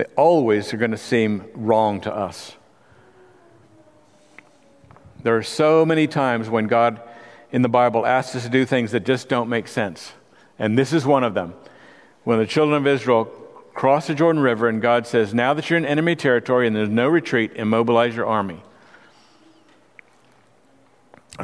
[0.00, 2.56] They always are going to seem wrong to us.
[5.22, 7.02] There are so many times when God
[7.52, 10.12] in the Bible asks us to do things that just don't make sense.
[10.58, 11.52] And this is one of them.
[12.24, 13.26] When the children of Israel
[13.74, 16.88] cross the Jordan River and God says, Now that you're in enemy territory and there's
[16.88, 18.62] no retreat, immobilize your army.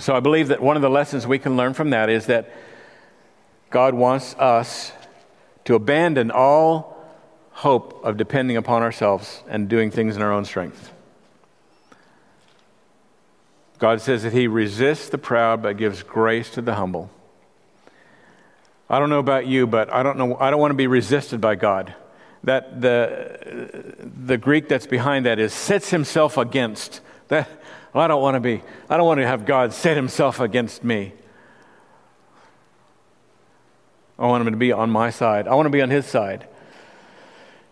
[0.00, 2.50] So I believe that one of the lessons we can learn from that is that
[3.68, 4.92] God wants us
[5.66, 6.95] to abandon all
[7.56, 10.92] hope of depending upon ourselves and doing things in our own strength.
[13.78, 17.10] God says that He resists the proud but gives grace to the humble.
[18.88, 20.36] I don't know about you, but I don't know.
[20.38, 21.94] I don't want to be resisted by God.
[22.44, 27.00] That the the Greek that's behind that is sets himself against.
[27.28, 27.48] That
[27.94, 28.62] I don't want to be.
[28.90, 31.14] I don't want to have God set Himself against me.
[34.18, 35.48] I want Him to be on my side.
[35.48, 36.46] I want to be on His side.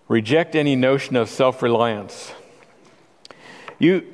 [0.08, 2.32] Reject any notion of self reliance.
[3.78, 4.06] You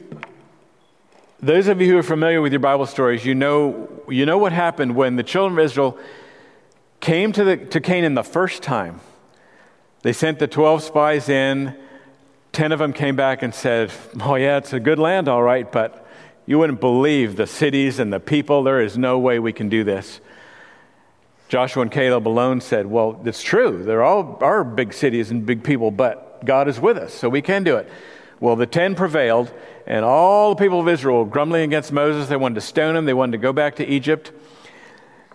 [1.42, 4.52] those of you who are familiar with your Bible stories, you know, you know what
[4.52, 5.98] happened when the children of Israel
[7.00, 9.00] came to, the, to Canaan the first time.
[10.02, 11.74] They sent the 12 spies in.
[12.52, 15.70] Ten of them came back and said, Oh, yeah, it's a good land, all right,
[15.70, 16.06] but
[16.46, 18.62] you wouldn't believe the cities and the people.
[18.62, 20.20] There is no way we can do this.
[21.50, 23.82] Joshua and Caleb alone said, Well, it's true.
[23.82, 27.42] There all are big cities and big people, but God is with us, so we
[27.42, 27.90] can do it.
[28.38, 29.52] Well, the ten prevailed,
[29.84, 32.28] and all the people of Israel grumbling against Moses.
[32.28, 34.30] They wanted to stone him, they wanted to go back to Egypt.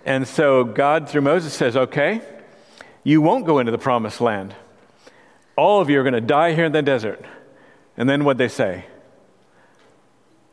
[0.06, 2.22] And so God, through Moses, says, Okay,
[3.04, 4.56] you won't go into the promised land.
[5.58, 7.26] All of you are going to die here in the desert.
[7.98, 8.86] And then what they say?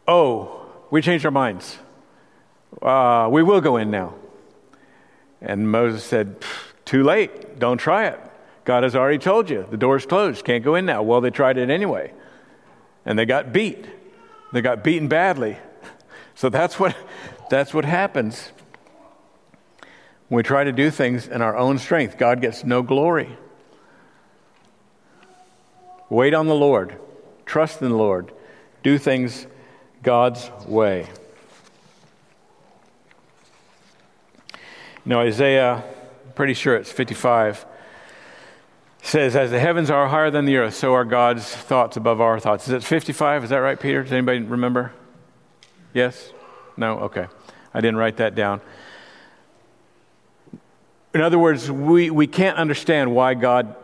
[0.09, 1.79] Oh, we changed our minds.
[2.81, 4.14] Uh, we will go in now.
[5.42, 6.37] And Moses said,
[6.85, 7.59] Too late.
[7.59, 8.20] Don't try it.
[8.64, 9.66] God has already told you.
[9.70, 10.44] The door's closed.
[10.44, 11.02] Can't go in now.
[11.02, 12.12] Well, they tried it anyway
[13.05, 13.85] and they got beat.
[14.52, 15.59] They got beaten badly.
[16.35, 16.96] So that's what,
[17.50, 18.50] that's what happens
[20.28, 22.16] when we try to do things in our own strength.
[22.16, 23.37] God gets no glory.
[26.09, 26.98] Wait on the Lord,
[27.44, 28.33] trust in the Lord,
[28.83, 29.46] do things
[30.02, 31.07] God's way.
[35.04, 35.82] Know, Isaiah,
[36.36, 37.66] pretty sure it's 55,
[39.02, 42.38] says, As the heavens are higher than the earth, so are God's thoughts above our
[42.38, 42.68] thoughts.
[42.68, 43.44] Is it 55?
[43.44, 44.04] Is that right, Peter?
[44.04, 44.92] Does anybody remember?
[45.92, 46.32] Yes?
[46.76, 47.00] No?
[47.00, 47.26] Okay.
[47.74, 48.60] I didn't write that down.
[51.14, 53.74] In other words, we, we can't understand why God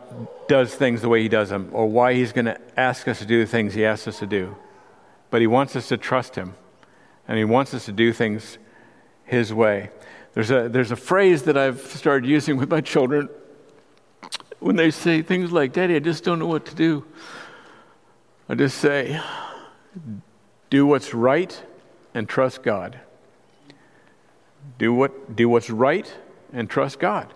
[0.47, 3.25] does things the way He does them or why He's going to ask us to
[3.25, 4.55] do the things He asks us to do.
[5.29, 6.55] But He wants us to trust Him
[7.27, 8.57] and He wants us to do things
[9.25, 9.91] His way.
[10.33, 13.29] There's a, there's a phrase that I've started using with my children
[14.59, 17.05] when they say things like, Daddy, I just don't know what to do.
[18.47, 19.19] I just say,
[20.69, 21.61] do what's right
[22.13, 22.99] and trust God.
[24.77, 26.11] Do, what, do what's right
[26.53, 27.33] and trust God.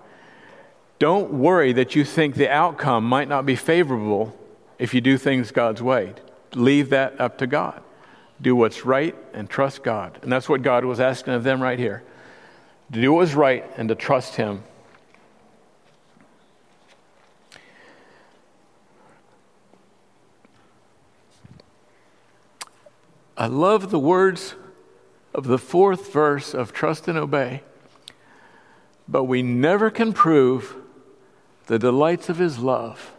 [1.00, 4.38] Don't worry that you think the outcome might not be favorable
[4.80, 6.14] if you do things God's way.
[6.54, 7.82] Leave that up to God.
[8.42, 10.20] Do what's right and trust God.
[10.22, 12.04] And that's what God was asking of them right here
[12.92, 14.64] to do what was right and to trust Him.
[23.36, 24.56] I love the words
[25.34, 27.64] of the fourth verse of trust and obey.
[29.08, 30.76] But we never can prove
[31.66, 33.14] the delights of his love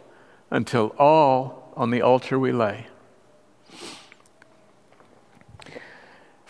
[0.49, 2.87] until all on the altar we lay.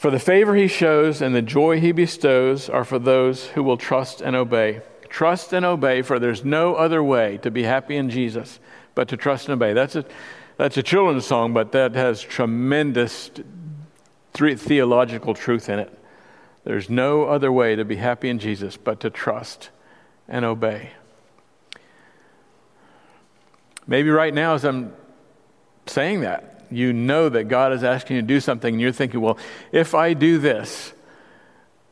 [0.05, 3.75] For the favor he shows and the joy he bestows are for those who will
[3.75, 4.83] trust and obey.
[5.09, 8.59] Trust and obey, for there's no other way to be happy in Jesus
[8.93, 9.73] but to trust and obey.
[9.73, 10.05] That's a,
[10.57, 13.31] that's a children's song, but that has tremendous
[14.31, 15.99] theological truth in it.
[16.65, 19.71] There's no other way to be happy in Jesus but to trust
[20.27, 20.91] and obey.
[23.87, 24.93] Maybe right now, as I'm
[25.87, 29.21] saying that, you know that God is asking you to do something, and you're thinking,
[29.21, 29.37] well,
[29.71, 30.93] if I do this,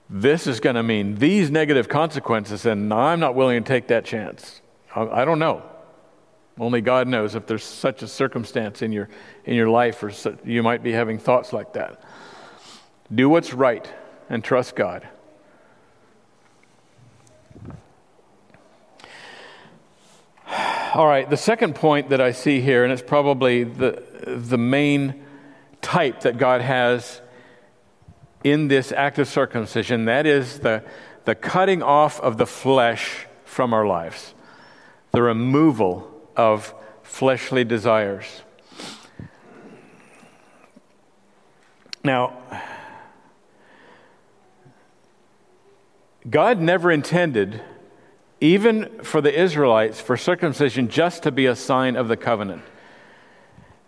[0.10, 4.06] this is going to mean these negative consequences, and I'm not willing to take that
[4.06, 4.62] chance.
[4.96, 5.63] I don't know.
[6.60, 9.10] Only God knows if there's such a circumstance in your,
[9.46, 12.04] in your life, or so, you might be having thoughts like that.
[13.13, 13.91] Do what's right
[14.30, 15.08] and trust God.
[20.95, 25.25] All right, the second point that I see here, and it's probably the, the main
[25.82, 27.19] type that God has
[28.43, 30.84] in this act of circumcision, that is the,
[31.25, 34.36] the cutting off of the flesh from our lives,
[35.10, 38.43] the removal of fleshly desires.
[42.03, 42.38] Now,
[46.29, 47.63] God never intended,
[48.43, 52.62] even for the Israelites, for circumcision just to be a sign of the covenant.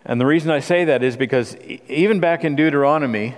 [0.02, 3.34] And the reason I say that is because even back in Deuteronomy,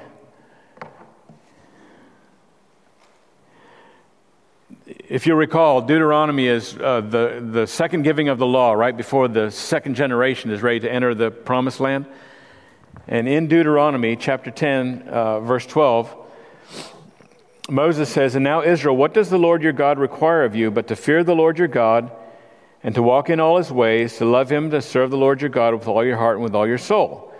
[4.86, 9.26] if you recall, Deuteronomy is uh, the, the second giving of the law, right before
[9.26, 12.06] the second generation is ready to enter the promised land.
[13.08, 16.17] And in Deuteronomy chapter 10, uh, verse 12,
[17.68, 20.88] Moses says, And now, Israel, what does the Lord your God require of you but
[20.88, 22.10] to fear the Lord your God
[22.82, 25.50] and to walk in all his ways, to love him, to serve the Lord your
[25.50, 27.32] God with all your heart and with all your soul?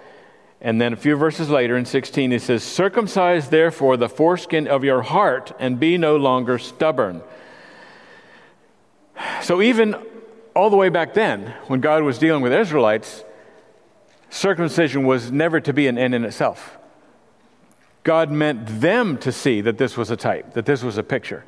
[0.60, 4.84] And then a few verses later in 16, he says, Circumcise therefore the foreskin of
[4.84, 7.22] your heart and be no longer stubborn.
[9.42, 9.96] So, even
[10.54, 13.24] all the way back then, when God was dealing with Israelites,
[14.30, 16.77] circumcision was never to be an end in itself.
[18.08, 21.44] God meant them to see that this was a type, that this was a picture.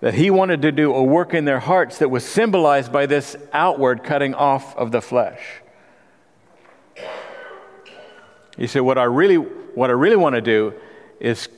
[0.00, 3.34] That He wanted to do a work in their hearts that was symbolized by this
[3.50, 5.40] outward cutting off of the flesh.
[8.58, 10.74] He said, What I really, what I really want to do
[11.18, 11.48] is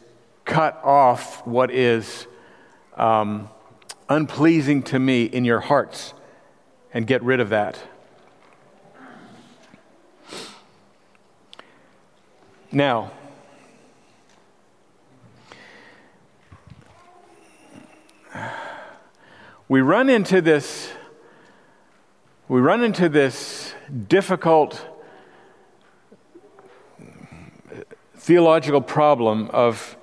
[0.45, 2.29] cut off what is
[2.97, 3.49] um,
[4.09, 6.15] unpleasing to me in your hearts
[6.95, 7.77] and get rid of that.
[12.71, 13.11] Now,
[19.69, 20.91] we run into this
[22.49, 23.75] we run into this
[24.07, 24.87] difficult
[28.15, 29.97] theological problem of,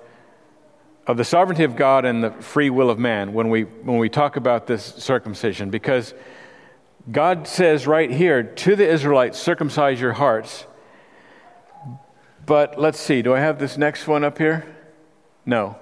[1.08, 4.10] of the sovereignty of God and the free will of man when we, when we
[4.10, 6.14] talk about this circumcision because
[7.10, 10.66] God says right here to the Israelites, circumcise your hearts.
[12.46, 14.66] But let's see, do I have this next one up here?
[15.46, 15.78] No.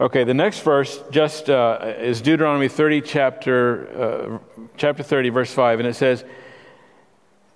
[0.00, 5.78] Okay, the next verse just uh, is Deuteronomy 30, chapter, uh, chapter 30, verse 5,
[5.78, 6.24] and it says,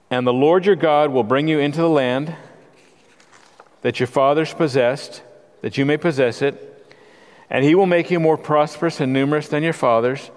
[0.09, 2.32] And the Lord your God will bring you into the land
[3.82, 5.20] that your fathers possessed,
[5.62, 6.97] that you may possess it,
[7.51, 10.30] and he will make you more prosperous and numerous than your fathers.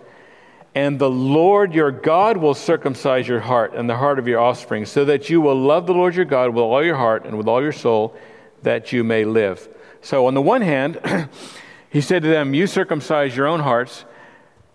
[0.73, 4.87] And the Lord your God will circumcise your heart and the heart of your offspring,
[4.87, 7.47] so that you will love the Lord your God with all your heart and with
[7.47, 8.15] all your soul,
[8.63, 9.69] that you may live.
[10.01, 10.99] So, on the one hand,
[11.91, 14.05] he said to them, You circumcise your own hearts.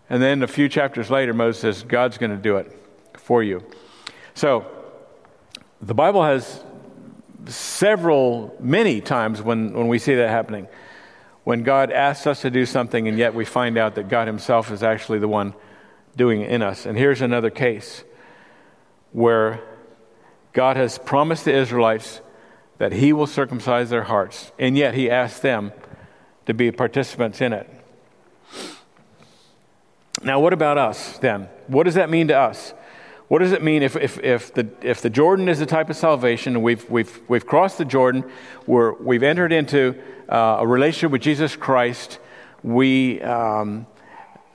[0.09, 2.73] And then a few chapters later, Moses says, God's going to do it
[3.15, 3.65] for you.
[4.35, 4.67] So,
[5.81, 6.63] the Bible has
[7.47, 10.69] several, many times when, when we see that happening.
[11.43, 14.71] When God asks us to do something, and yet we find out that God Himself
[14.71, 15.55] is actually the one
[16.17, 16.87] doing it in us.
[16.87, 18.05] And here's another case
[19.13, 19.61] where
[20.53, 22.21] God has promised the Israelites
[22.79, 25.73] that He will circumcise their hearts, and yet He asked them
[26.47, 27.69] to be participants in it.
[30.23, 31.49] Now, what about us then?
[31.67, 32.73] What does that mean to us?
[33.29, 35.97] What does it mean if, if, if, the, if the Jordan is the type of
[35.97, 38.25] salvation, we've, we've, we've crossed the Jordan,
[38.67, 42.21] we're, we've entered into uh, a relationship with Jesus Christ,
[42.63, 43.87] we, um,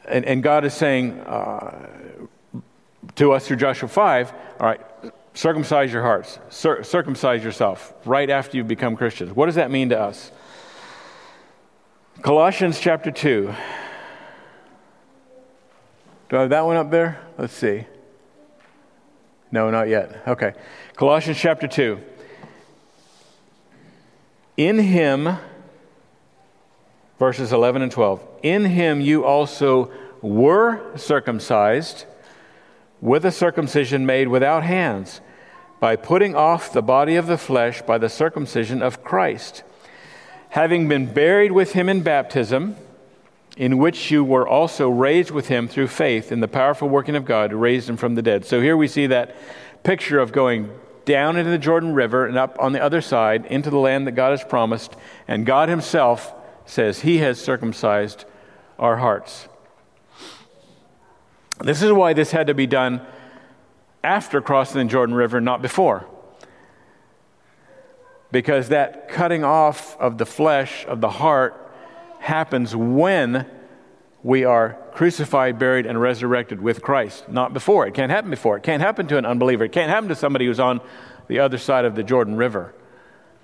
[0.08, 1.88] and, and, God is saying uh,
[3.16, 4.82] to us through Joshua 5, all right,
[5.34, 9.34] circumcise your hearts, Cir- circumcise yourself right after you become Christians.
[9.34, 10.32] What does that mean to us?
[12.22, 13.52] Colossians chapter 2.
[16.30, 17.20] Do I have that one up there?
[17.36, 17.86] Let's see.
[19.52, 20.22] No, not yet.
[20.28, 20.54] Okay.
[20.96, 22.00] Colossians chapter 2.
[24.58, 25.38] In him,
[27.18, 29.92] verses 11 and 12, in him you also
[30.22, 32.06] were circumcised
[33.02, 35.22] with a circumcision made without hands,
[35.80, 39.64] by putting off the body of the flesh by the circumcision of Christ,
[40.52, 42.76] having been buried with him in baptism
[43.56, 47.24] in which you were also raised with him through faith in the powerful working of
[47.24, 48.46] God who raised him from the dead.
[48.46, 49.36] So here we see that
[49.84, 50.70] picture of going
[51.06, 54.12] down into the Jordan River and up on the other side into the land that
[54.12, 54.94] God has promised,
[55.26, 56.34] and God himself
[56.66, 58.26] says he has circumcised
[58.78, 59.48] our hearts.
[61.64, 63.02] This is why this had to be done
[64.04, 66.08] after crossing the Jordan River, not before.
[68.32, 71.58] Because that cutting off of the flesh, of the heart,
[72.20, 73.46] happens when
[74.24, 77.88] we are crucified, buried, and resurrected with Christ, not before.
[77.88, 78.58] It can't happen before.
[78.58, 79.66] It can't happen to an unbeliever.
[79.66, 80.82] It can't happen to somebody who's on
[81.28, 82.74] the other side of the Jordan River.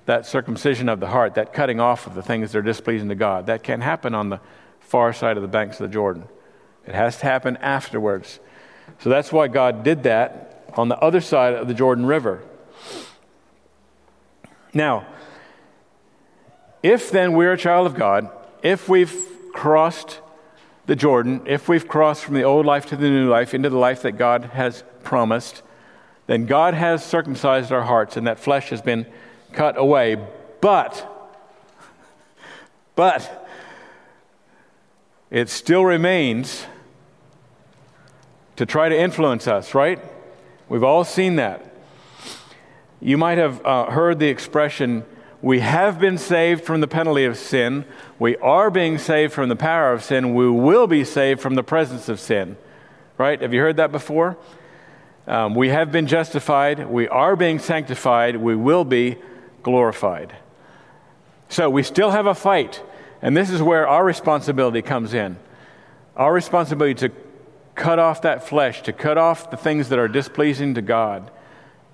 [0.05, 3.15] That circumcision of the heart, that cutting off of the things that are displeasing to
[3.15, 4.39] God, that can't happen on the
[4.79, 6.25] far side of the banks of the Jordan.
[6.85, 8.39] It has to happen afterwards.
[8.99, 12.43] So that's why God did that on the other side of the Jordan River.
[14.77, 15.07] Now,
[16.83, 18.29] if then we're a child of God,
[18.61, 20.19] if we've crossed
[20.85, 23.77] the Jordan, if we've crossed from the old life to the new life into the
[23.77, 25.63] life that God has promised,
[26.27, 29.07] then God has circumcised our hearts and that flesh has been
[29.51, 30.15] cut away.
[30.61, 31.33] But,
[32.95, 33.49] but,
[35.31, 36.67] it still remains
[38.57, 39.99] to try to influence us, right?
[40.69, 41.67] We've all seen that.
[42.99, 45.05] You might have uh, heard the expression,
[45.41, 47.85] we have been saved from the penalty of sin.
[48.17, 50.33] We are being saved from the power of sin.
[50.33, 52.57] We will be saved from the presence of sin.
[53.17, 53.39] Right?
[53.41, 54.37] Have you heard that before?
[55.27, 56.89] Um, we have been justified.
[56.89, 58.37] We are being sanctified.
[58.37, 59.17] We will be
[59.61, 60.35] glorified.
[61.49, 62.81] So we still have a fight.
[63.21, 65.37] And this is where our responsibility comes in.
[66.15, 67.11] Our responsibility to
[67.75, 71.29] cut off that flesh, to cut off the things that are displeasing to God,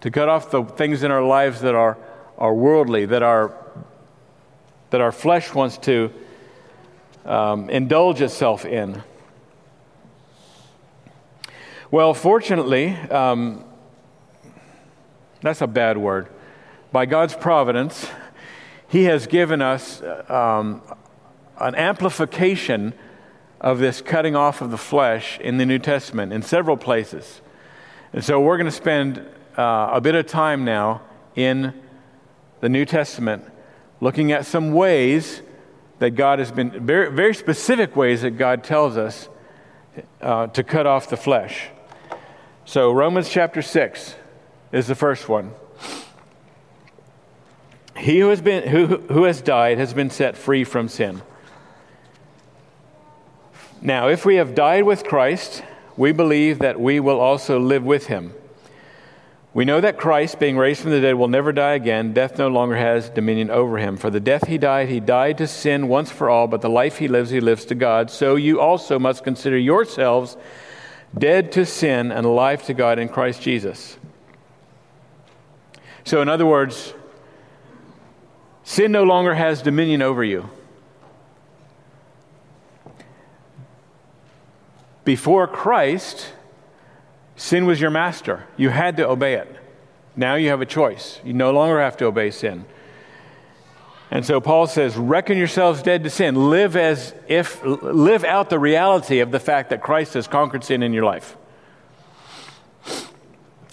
[0.03, 1.97] to cut off the things in our lives that are
[2.37, 3.53] are worldly, that our,
[4.89, 6.11] that our flesh wants to
[7.25, 9.01] um, indulge itself in.
[11.91, 13.63] Well, fortunately, um,
[15.41, 16.27] that's a bad word.
[16.91, 18.07] By God's providence,
[18.87, 20.81] He has given us um,
[21.59, 22.93] an amplification
[23.61, 27.41] of this cutting off of the flesh in the New Testament in several places.
[28.11, 29.25] And so we're going to spend
[29.57, 31.01] uh, a bit of time now
[31.35, 31.73] in
[32.61, 33.45] the New Testament,
[33.99, 35.41] looking at some ways
[35.99, 39.29] that God has been, very, very specific ways that God tells us
[40.21, 41.69] uh, to cut off the flesh.
[42.65, 44.15] So, Romans chapter 6
[44.71, 45.51] is the first one.
[47.97, 51.21] He who has, been, who, who has died has been set free from sin.
[53.81, 55.63] Now, if we have died with Christ,
[55.95, 58.33] we believe that we will also live with him.
[59.53, 62.11] We know that Christ, being raised from the dead, will never die again.
[62.11, 63.97] Death no longer has dominion over him.
[63.97, 66.97] For the death he died, he died to sin once for all, but the life
[66.97, 68.09] he lives, he lives to God.
[68.09, 70.37] So you also must consider yourselves
[71.15, 73.99] dead to sin and alive to God in Christ Jesus.
[76.03, 76.95] So, in other words,
[78.63, 80.49] sin no longer has dominion over you.
[85.05, 86.33] Before Christ,
[87.35, 88.45] Sin was your master.
[88.57, 89.55] You had to obey it.
[90.15, 91.19] Now you have a choice.
[91.23, 92.65] You no longer have to obey sin.
[94.11, 96.51] And so Paul says, reckon yourselves dead to sin.
[96.51, 100.83] Live as if, live out the reality of the fact that Christ has conquered sin
[100.83, 101.35] in your life.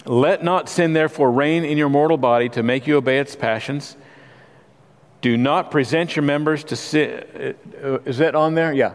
[0.05, 3.95] Let not sin therefore reign in your mortal body to make you obey its passions.
[5.21, 7.55] Do not present your members to sin.
[7.83, 8.73] Uh, is that on there?
[8.73, 8.93] Yeah.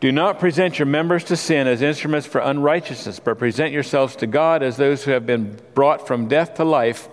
[0.00, 4.26] Do not present your members to sin as instruments for unrighteousness, but present yourselves to
[4.26, 7.08] God as those who have been brought from death to life,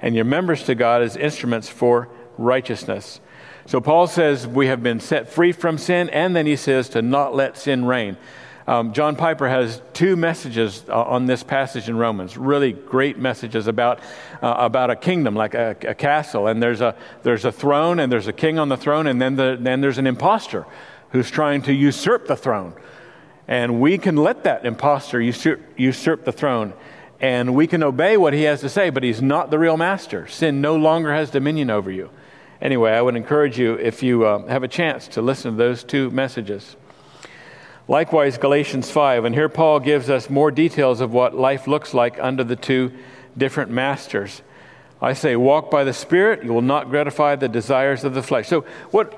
[0.00, 2.08] and your members to God as instruments for
[2.38, 3.20] righteousness.
[3.66, 7.02] So Paul says we have been set free from sin, and then he says to
[7.02, 8.16] not let sin reign.
[8.66, 13.66] Um, John Piper has two messages uh, on this passage in Romans, really great messages
[13.66, 13.98] about,
[14.40, 18.12] uh, about a kingdom, like a, a, castle, and there's a, there's a throne, and
[18.12, 20.66] there's a king on the throne, and then, the, then there's an impostor
[21.12, 22.74] who's trying to usurp the throne.
[23.48, 26.72] And we can let that impostor usurp, usurp the throne.
[27.20, 30.26] And we can obey what he has to say, but he's not the real master.
[30.28, 32.10] Sin no longer has dominion over you.
[32.62, 35.82] Anyway, I would encourage you, if you uh, have a chance, to listen to those
[35.82, 36.76] two messages.
[37.88, 42.18] Likewise, Galatians 5, and here Paul gives us more details of what life looks like
[42.20, 42.92] under the two
[43.36, 44.42] different masters.
[45.02, 48.46] I say, walk by the Spirit, you will not gratify the desires of the flesh.
[48.46, 49.12] So, what,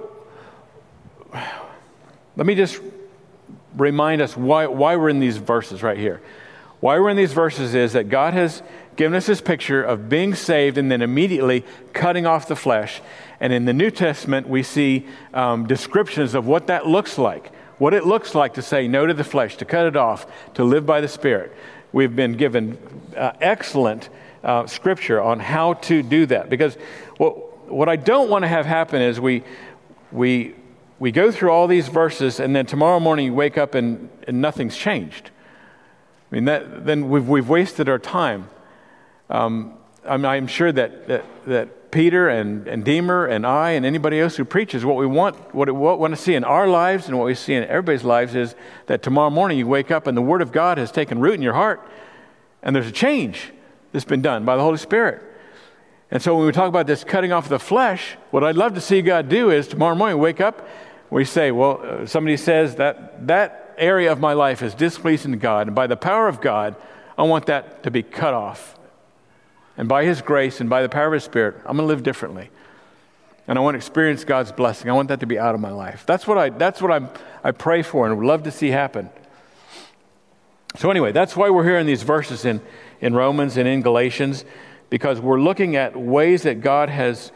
[2.37, 2.81] let me just
[3.77, 6.21] remind us why, why we're in these verses right here.
[6.81, 8.63] Why we're in these verses is that God has
[8.97, 13.01] given us this picture of being saved and then immediately cutting off the flesh.
[13.41, 17.53] And in the New Testament, we see um, descriptions of what that looks like.
[17.79, 20.65] What it looks like to say no to the flesh, to cut it off, to
[20.65, 21.53] live by the Spirit.
[21.93, 22.79] We've been given
[23.17, 24.09] uh, excellent
[24.43, 26.51] uh, scripture on how to do that.
[26.51, 26.75] Because
[27.17, 29.43] what, what I don't want to have happen is we,
[30.11, 30.55] we
[31.03, 34.41] we go through all these verses, and then tomorrow morning you wake up and, and
[34.41, 35.33] nothing's changed.
[36.31, 38.49] I mean, that, then we've, we've wasted our time.
[39.29, 39.75] Um,
[40.05, 44.37] I'm, I'm, sure that, that, that Peter and, and Deemer and I and anybody else
[44.37, 47.25] who preaches, what we want, what we want to see in our lives and what
[47.25, 48.55] we see in everybody's lives is
[48.87, 51.43] that tomorrow morning you wake up and the Word of God has taken root in
[51.43, 51.81] your heart,
[52.63, 53.53] and there's a change
[53.91, 55.21] that's been done by the Holy Spirit.
[56.13, 58.81] And so when we talk about this cutting off the flesh, what I'd love to
[58.81, 60.65] see God do is tomorrow morning wake up
[61.13, 65.37] we say, well, uh, somebody says that that area of my life is displeasing to
[65.37, 66.75] God, and by the power of God,
[67.19, 68.79] I want that to be cut off.
[69.77, 72.03] And by His grace and by the power of His Spirit, I'm going to live
[72.03, 72.49] differently.
[73.47, 74.89] And I want to experience God's blessing.
[74.89, 76.05] I want that to be out of my life.
[76.07, 77.11] That's what I, that's what I'm,
[77.45, 79.11] I pray for and would love to see happen.
[80.77, 82.63] So, anyway, that's why we're here in these verses in,
[83.03, 84.47] in Romans and in Galatians,
[84.89, 87.33] because we're looking at ways that God has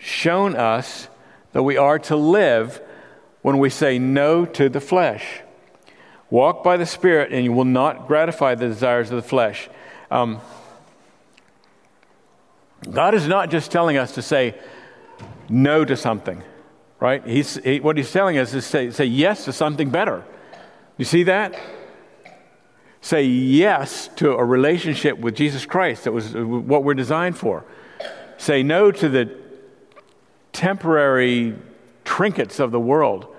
[0.00, 1.08] shown us
[1.52, 2.82] that we are to live
[3.42, 5.42] when we say no to the flesh.
[6.30, 9.68] Walk by the Spirit, and you will not gratify the desires of the flesh.
[10.10, 10.40] Um,
[12.90, 14.54] God is not just telling us to say
[15.48, 16.42] no to something,
[17.00, 17.26] right?
[17.26, 20.24] He's, he, what He's telling us is say, say yes to something better.
[20.96, 21.58] You see that?
[23.00, 27.64] Say yes to a relationship with Jesus Christ that was what we're designed for.
[28.38, 29.36] Say no to the
[30.52, 31.56] temporary
[32.04, 33.31] trinkets of the world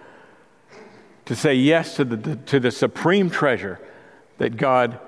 [1.26, 3.80] to say yes to the, to the supreme treasure
[4.38, 5.00] that God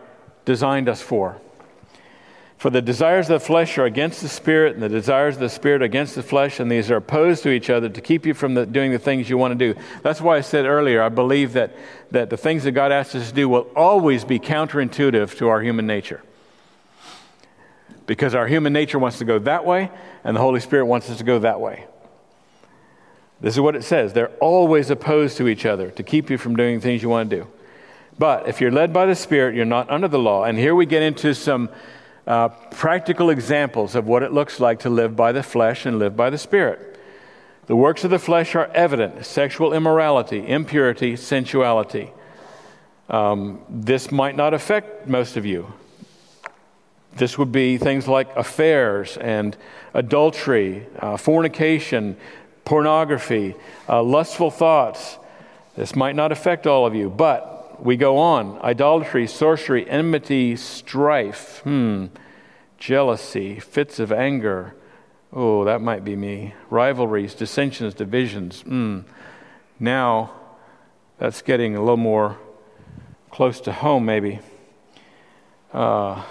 [0.45, 1.38] designed us for.
[2.57, 5.49] For the desires of the flesh are against the spirit, and the desires of the
[5.49, 8.53] spirit against the flesh, and these are opposed to each other to keep you from
[8.53, 9.80] the, doing the things you want to do.
[10.03, 11.76] That's why I said earlier, I believe that,
[12.11, 15.61] that the things that God asks us to do will always be counterintuitive to our
[15.61, 16.24] human nature.
[18.07, 19.91] Because our human nature wants to go that way,
[20.24, 21.86] and the Holy Spirit wants us to go that way.
[23.42, 24.14] This is what it says.
[24.14, 27.36] They're always opposed to each other to keep you from doing things you want to
[27.38, 27.48] do.
[28.18, 30.46] But if you're led by the Spirit, you're not under the law.
[30.46, 31.70] And here we get into some
[32.26, 36.16] uh, practical examples of what it looks like to live by the flesh and live
[36.16, 37.00] by the Spirit.
[37.68, 42.12] The works of the flesh are evident sexual immorality, impurity, sensuality.
[43.10, 45.74] Um, this might not affect most of you.
[47.16, 49.56] This would be things like affairs and
[49.94, 52.18] adultery, uh, fornication,
[52.66, 53.55] pornography,
[53.88, 55.18] uh, lustful thoughts.
[55.76, 61.59] This might not affect all of you, but we go on idolatry, sorcery, enmity, strife,
[61.63, 62.07] hmm,
[62.78, 64.76] jealousy, fits of anger.
[65.32, 66.53] Oh, that might be me.
[66.70, 68.63] Rivalries, dissensions, divisions.
[68.63, 69.03] Mm.
[69.80, 70.32] Now,
[71.18, 72.38] that's getting a little more
[73.32, 74.39] close to home, maybe.
[75.74, 76.24] Uh,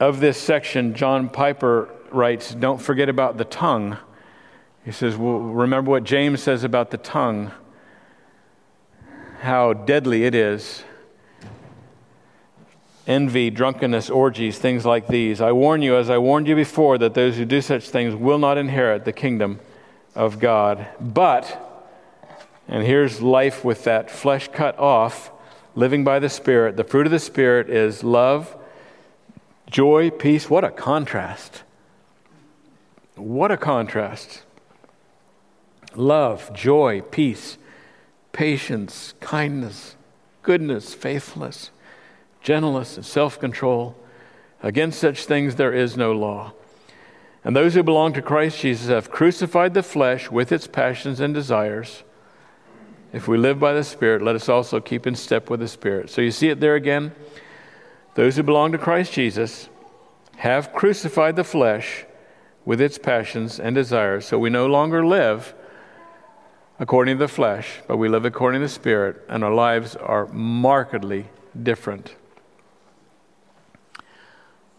[0.00, 3.98] of this section, John Piper writes Don't forget about the tongue.
[4.84, 7.52] He says, well, Remember what James says about the tongue,
[9.40, 10.82] how deadly it is.
[13.06, 15.40] Envy, drunkenness, orgies, things like these.
[15.40, 18.38] I warn you, as I warned you before, that those who do such things will
[18.38, 19.60] not inherit the kingdom
[20.14, 20.86] of God.
[21.00, 21.58] But,
[22.66, 25.30] and here's life with that flesh cut off,
[25.74, 26.76] living by the Spirit.
[26.76, 28.54] The fruit of the Spirit is love
[29.70, 31.62] Joy, peace, what a contrast.
[33.18, 34.42] What a contrast.
[35.94, 37.58] Love, joy, peace,
[38.32, 39.96] patience, kindness,
[40.42, 41.70] goodness, faithfulness,
[42.40, 43.96] gentleness, and self control.
[44.62, 46.52] Against such things there is no law.
[47.44, 51.32] And those who belong to Christ Jesus have crucified the flesh with its passions and
[51.32, 52.02] desires.
[53.12, 56.10] If we live by the Spirit, let us also keep in step with the Spirit.
[56.10, 57.12] So you see it there again.
[58.16, 59.68] Those who belong to Christ Jesus
[60.36, 62.04] have crucified the flesh
[62.68, 64.26] with its passions and desires.
[64.26, 65.54] So we no longer live
[66.78, 70.26] according to the flesh, but we live according to the Spirit, and our lives are
[70.26, 71.30] markedly
[71.62, 72.14] different.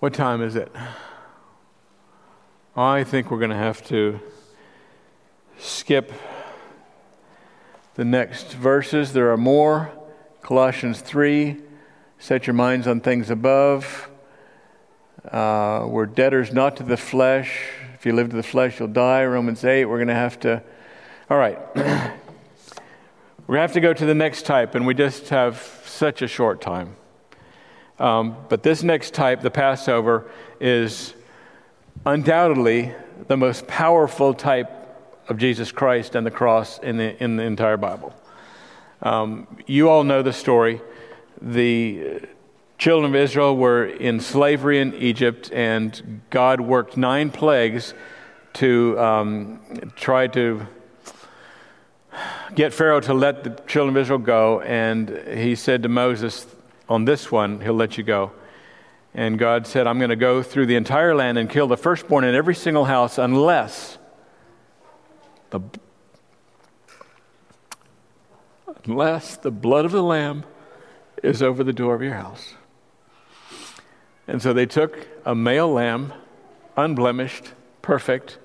[0.02, 0.72] What time is it?
[2.78, 4.20] I think we're going to have to
[5.58, 6.14] skip
[7.96, 9.14] the next verses.
[9.14, 9.92] There are more.
[10.44, 11.58] Colossians 3
[12.20, 14.12] Set your minds on things above.
[15.28, 17.79] Uh, we're debtors not to the flesh.
[18.00, 19.26] If you live to the flesh, you'll die.
[19.26, 19.84] Romans 8.
[19.84, 20.64] We're going to have to.
[21.30, 21.60] All right.
[21.76, 26.62] to have to go to the next type, and we just have such a short
[26.62, 26.96] time.
[28.00, 30.32] Um, but this next type, the Passover,
[30.62, 31.14] is
[32.06, 32.94] undoubtedly
[33.28, 34.72] the most powerful type
[35.28, 38.16] of Jesus Christ and the cross in the, in the entire Bible.
[39.02, 40.80] Um, you all know the story
[41.42, 42.22] the
[42.80, 47.94] children of Israel were in slavery in Egypt, and God worked nine plagues
[48.54, 49.60] to um,
[49.98, 50.66] try to
[52.56, 54.62] get Pharaoh to let the children of Israel go.
[54.62, 56.48] And he said to Moses,
[56.88, 58.32] On this one, he'll let you go.
[59.14, 62.24] And God said, I'm going to go through the entire land and kill the firstborn
[62.24, 63.98] in every single house unless
[65.50, 65.60] the,
[68.86, 70.46] unless the blood of the Lamb
[71.22, 72.54] is over the door of your house.
[74.30, 76.14] And so they took a male lamb,
[76.78, 77.52] unblemished,
[77.82, 78.38] perfect,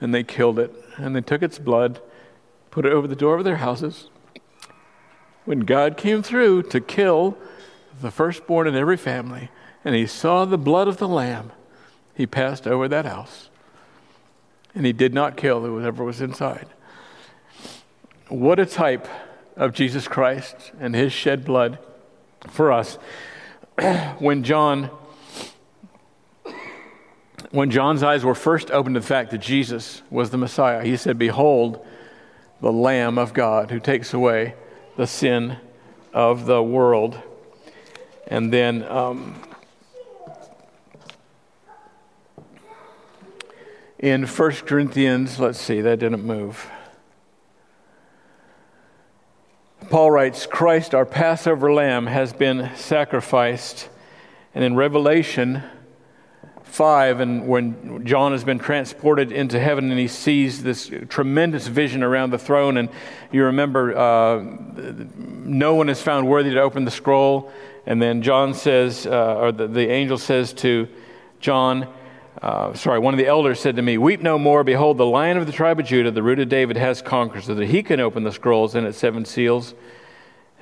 [0.00, 0.74] and they killed it.
[0.96, 2.00] And they took its blood,
[2.72, 4.08] put it over the door of their houses.
[5.44, 7.38] When God came through to kill
[8.00, 9.48] the firstborn in every family,
[9.84, 11.52] and he saw the blood of the lamb,
[12.16, 13.48] he passed over that house.
[14.74, 16.66] And he did not kill whoever was inside.
[18.28, 19.06] What a type
[19.54, 21.78] of Jesus Christ and his shed blood
[22.48, 22.98] for us.
[24.18, 24.90] when John
[27.50, 30.96] when John's eyes were first opened to the fact that Jesus was the Messiah, he
[30.96, 31.84] said, Behold,
[32.60, 34.54] the Lamb of God who takes away
[34.96, 35.56] the sin
[36.12, 37.20] of the world.
[38.26, 39.40] And then um,
[43.98, 46.70] in 1 Corinthians, let's see, that didn't move.
[49.88, 53.88] Paul writes, Christ, our Passover lamb, has been sacrificed.
[54.52, 55.62] And in Revelation
[56.64, 62.02] 5, and when John has been transported into heaven and he sees this tremendous vision
[62.02, 62.88] around the throne, and
[63.30, 64.42] you remember uh,
[65.24, 67.52] no one is found worthy to open the scroll.
[67.86, 70.88] And then John says, uh, or the, the angel says to
[71.38, 71.86] John,
[72.42, 74.62] uh, sorry, one of the elders said to me, Weep no more.
[74.62, 77.54] Behold, the lion of the tribe of Judah, the root of David, has conquered, so
[77.54, 79.74] that he can open the scrolls and its seven seals.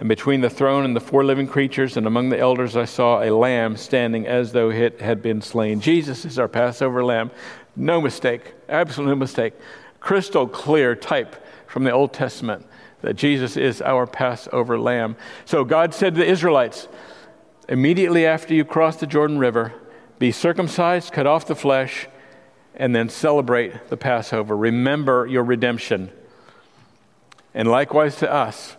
[0.01, 3.23] And between the throne and the four living creatures, and among the elders, I saw
[3.23, 5.81] a lamb standing as though it had been slain.
[5.81, 7.31] Jesus is our Passover lamb.
[7.77, 9.55] No mistake, absolute no mistake.
[10.01, 12.67] Crystal clear type from the Old Testament
[13.03, 15.17] that Jesus is our Passover lamb.
[15.45, 16.89] So God said to the Israelites,
[17.69, 19.75] immediately after you cross the Jordan River,
[20.25, 22.09] be circumcised, cut off the flesh,
[22.75, 24.57] and then celebrate the Passover.
[24.57, 26.11] Remember your redemption.
[27.53, 28.75] And likewise to us,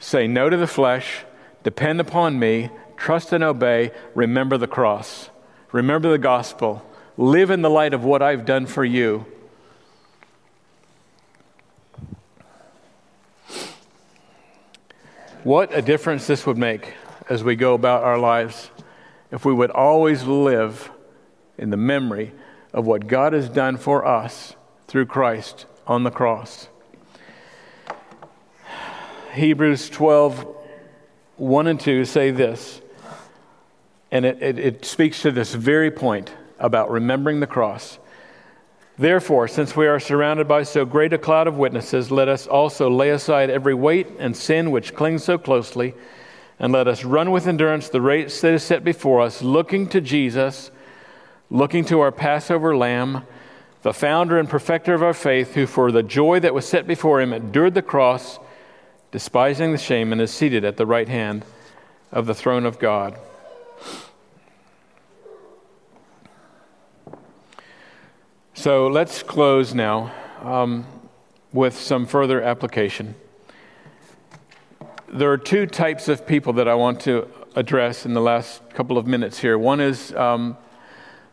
[0.00, 1.24] say no to the flesh,
[1.62, 5.30] depend upon me, trust and obey, remember the cross,
[5.70, 6.84] remember the gospel,
[7.16, 9.26] live in the light of what I've done for you.
[15.44, 16.94] What a difference this would make
[17.28, 18.68] as we go about our lives
[19.30, 20.90] if we would always live
[21.58, 22.32] in the memory
[22.72, 24.54] of what God has done for us
[24.86, 26.68] through Christ on the cross.
[29.32, 30.56] Hebrews 12,
[31.36, 32.80] 1 and 2 say this,
[34.10, 37.98] and it, it, it speaks to this very point about remembering the cross.
[38.98, 42.90] Therefore, since we are surrounded by so great a cloud of witnesses, let us also
[42.90, 45.94] lay aside every weight and sin which clings so closely,
[46.60, 50.00] and let us run with endurance the race that is set before us, looking to
[50.00, 50.70] Jesus,
[51.48, 53.24] looking to our Passover lamb,
[53.80, 57.22] the founder and perfecter of our faith, who for the joy that was set before
[57.22, 58.38] him endured the cross,
[59.10, 61.46] despising the shame, and is seated at the right hand
[62.12, 63.18] of the throne of God.
[68.52, 70.84] So let's close now um,
[71.54, 73.14] with some further application.
[75.12, 78.96] There are two types of people that I want to address in the last couple
[78.96, 79.58] of minutes here.
[79.58, 80.56] One is um,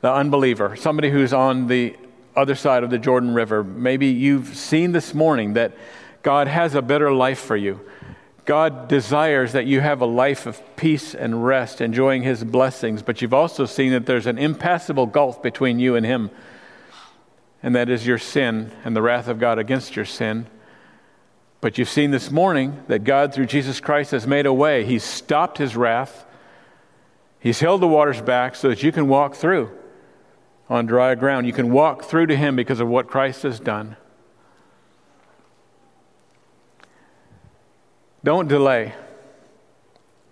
[0.02, 1.96] the unbeliever, somebody who's on the
[2.36, 3.64] other side of the Jordan River.
[3.64, 5.78] Maybe you've seen this morning that
[6.24, 7.80] God has a better life for you.
[8.46, 13.22] God desires that you have a life of peace and rest, enjoying His blessings, but
[13.22, 16.32] you've also seen that there's an impassable gulf between you and Him
[17.64, 20.48] and that is your sin and the wrath of God against your sin.
[21.60, 24.86] But you've seen this morning that God, through Jesus Christ, has made a way.
[24.86, 26.26] He's stopped his wrath,
[27.40, 29.72] He's held the waters back so that you can walk through
[30.70, 31.48] on dry ground.
[31.48, 33.96] You can walk through to Him because of what Christ has done.
[38.24, 38.94] Don't delay.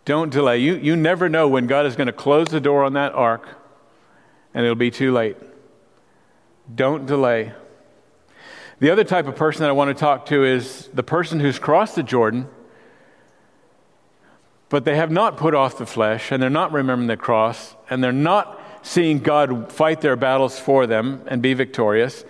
[0.03, 0.57] Don't delay.
[0.57, 3.47] You, you never know when God is going to close the door on that ark
[4.53, 5.38] and it'll be too late.
[6.73, 7.53] Don't delay.
[8.80, 11.59] The other type of person that I want to talk to is the person who's
[11.59, 12.49] crossed the Jordan,
[14.67, 18.03] but they have not put off the flesh, and they're not remembering the cross, and
[18.03, 22.26] they're not seeing God fight their battles for them and be victorious.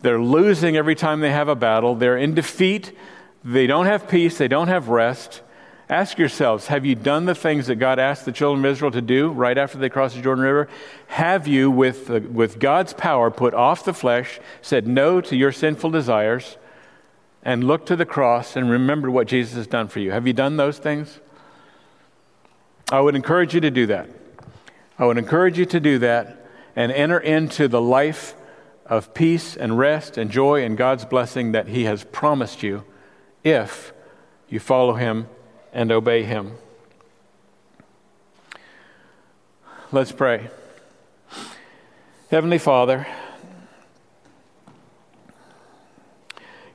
[0.00, 1.94] They're losing every time they have a battle.
[1.94, 2.96] They're in defeat.
[3.44, 4.38] They don't have peace.
[4.38, 5.42] They don't have rest.
[5.90, 9.02] Ask yourselves have you done the things that God asked the children of Israel to
[9.02, 10.68] do right after they crossed the Jordan River?
[11.08, 15.50] Have you, with, the, with God's power, put off the flesh, said no to your
[15.50, 16.58] sinful desires,
[17.42, 20.12] and looked to the cross and remembered what Jesus has done for you?
[20.12, 21.18] Have you done those things?
[22.92, 24.08] I would encourage you to do that.
[24.96, 28.36] I would encourage you to do that and enter into the life
[28.86, 32.84] of peace and rest and joy and God's blessing that He has promised you
[33.42, 33.92] if
[34.48, 35.26] you follow Him
[35.72, 36.56] and obey Him.
[39.92, 40.48] Let's pray.
[42.30, 43.06] Heavenly Father,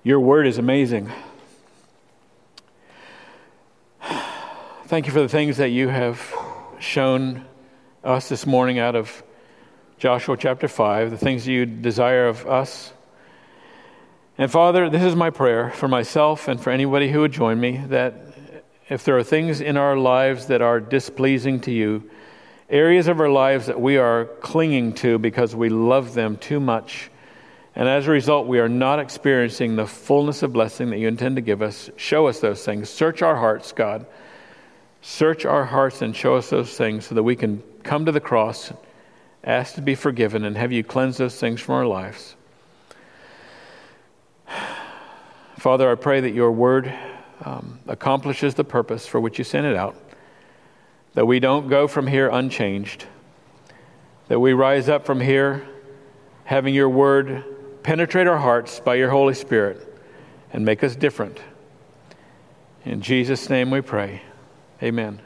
[0.03, 1.11] your word is amazing.
[4.87, 6.33] Thank you for the things that you have
[6.79, 7.45] shown
[8.03, 9.23] us this morning out of
[9.97, 12.91] Joshua chapter 5, the things you desire of us.
[14.37, 17.81] And Father, this is my prayer for myself and for anybody who would join me
[17.87, 18.44] that
[18.87, 22.09] if there are things in our lives that are displeasing to you,
[22.69, 27.09] areas of our lives that we are clinging to because we love them too much,
[27.75, 31.35] and as a result, we are not experiencing the fullness of blessing that you intend
[31.35, 32.89] to give us, show us those things.
[32.89, 34.05] Search our hearts, God.
[35.01, 38.21] Search our hearts and show us those things so that we can come to the
[38.21, 38.71] cross,
[39.43, 42.35] ask to be forgiven, and have you cleanse those things from our lives.
[45.57, 46.93] Father, I pray that your word
[47.43, 49.95] um, accomplishes the purpose for which you sent it out.
[51.13, 53.05] That we don't go from here unchanged.
[54.27, 55.67] That we rise up from here
[56.45, 57.43] having your word
[57.83, 59.81] penetrate our hearts by your Holy Spirit
[60.53, 61.39] and make us different.
[62.85, 64.21] In Jesus' name we pray.
[64.81, 65.24] Amen.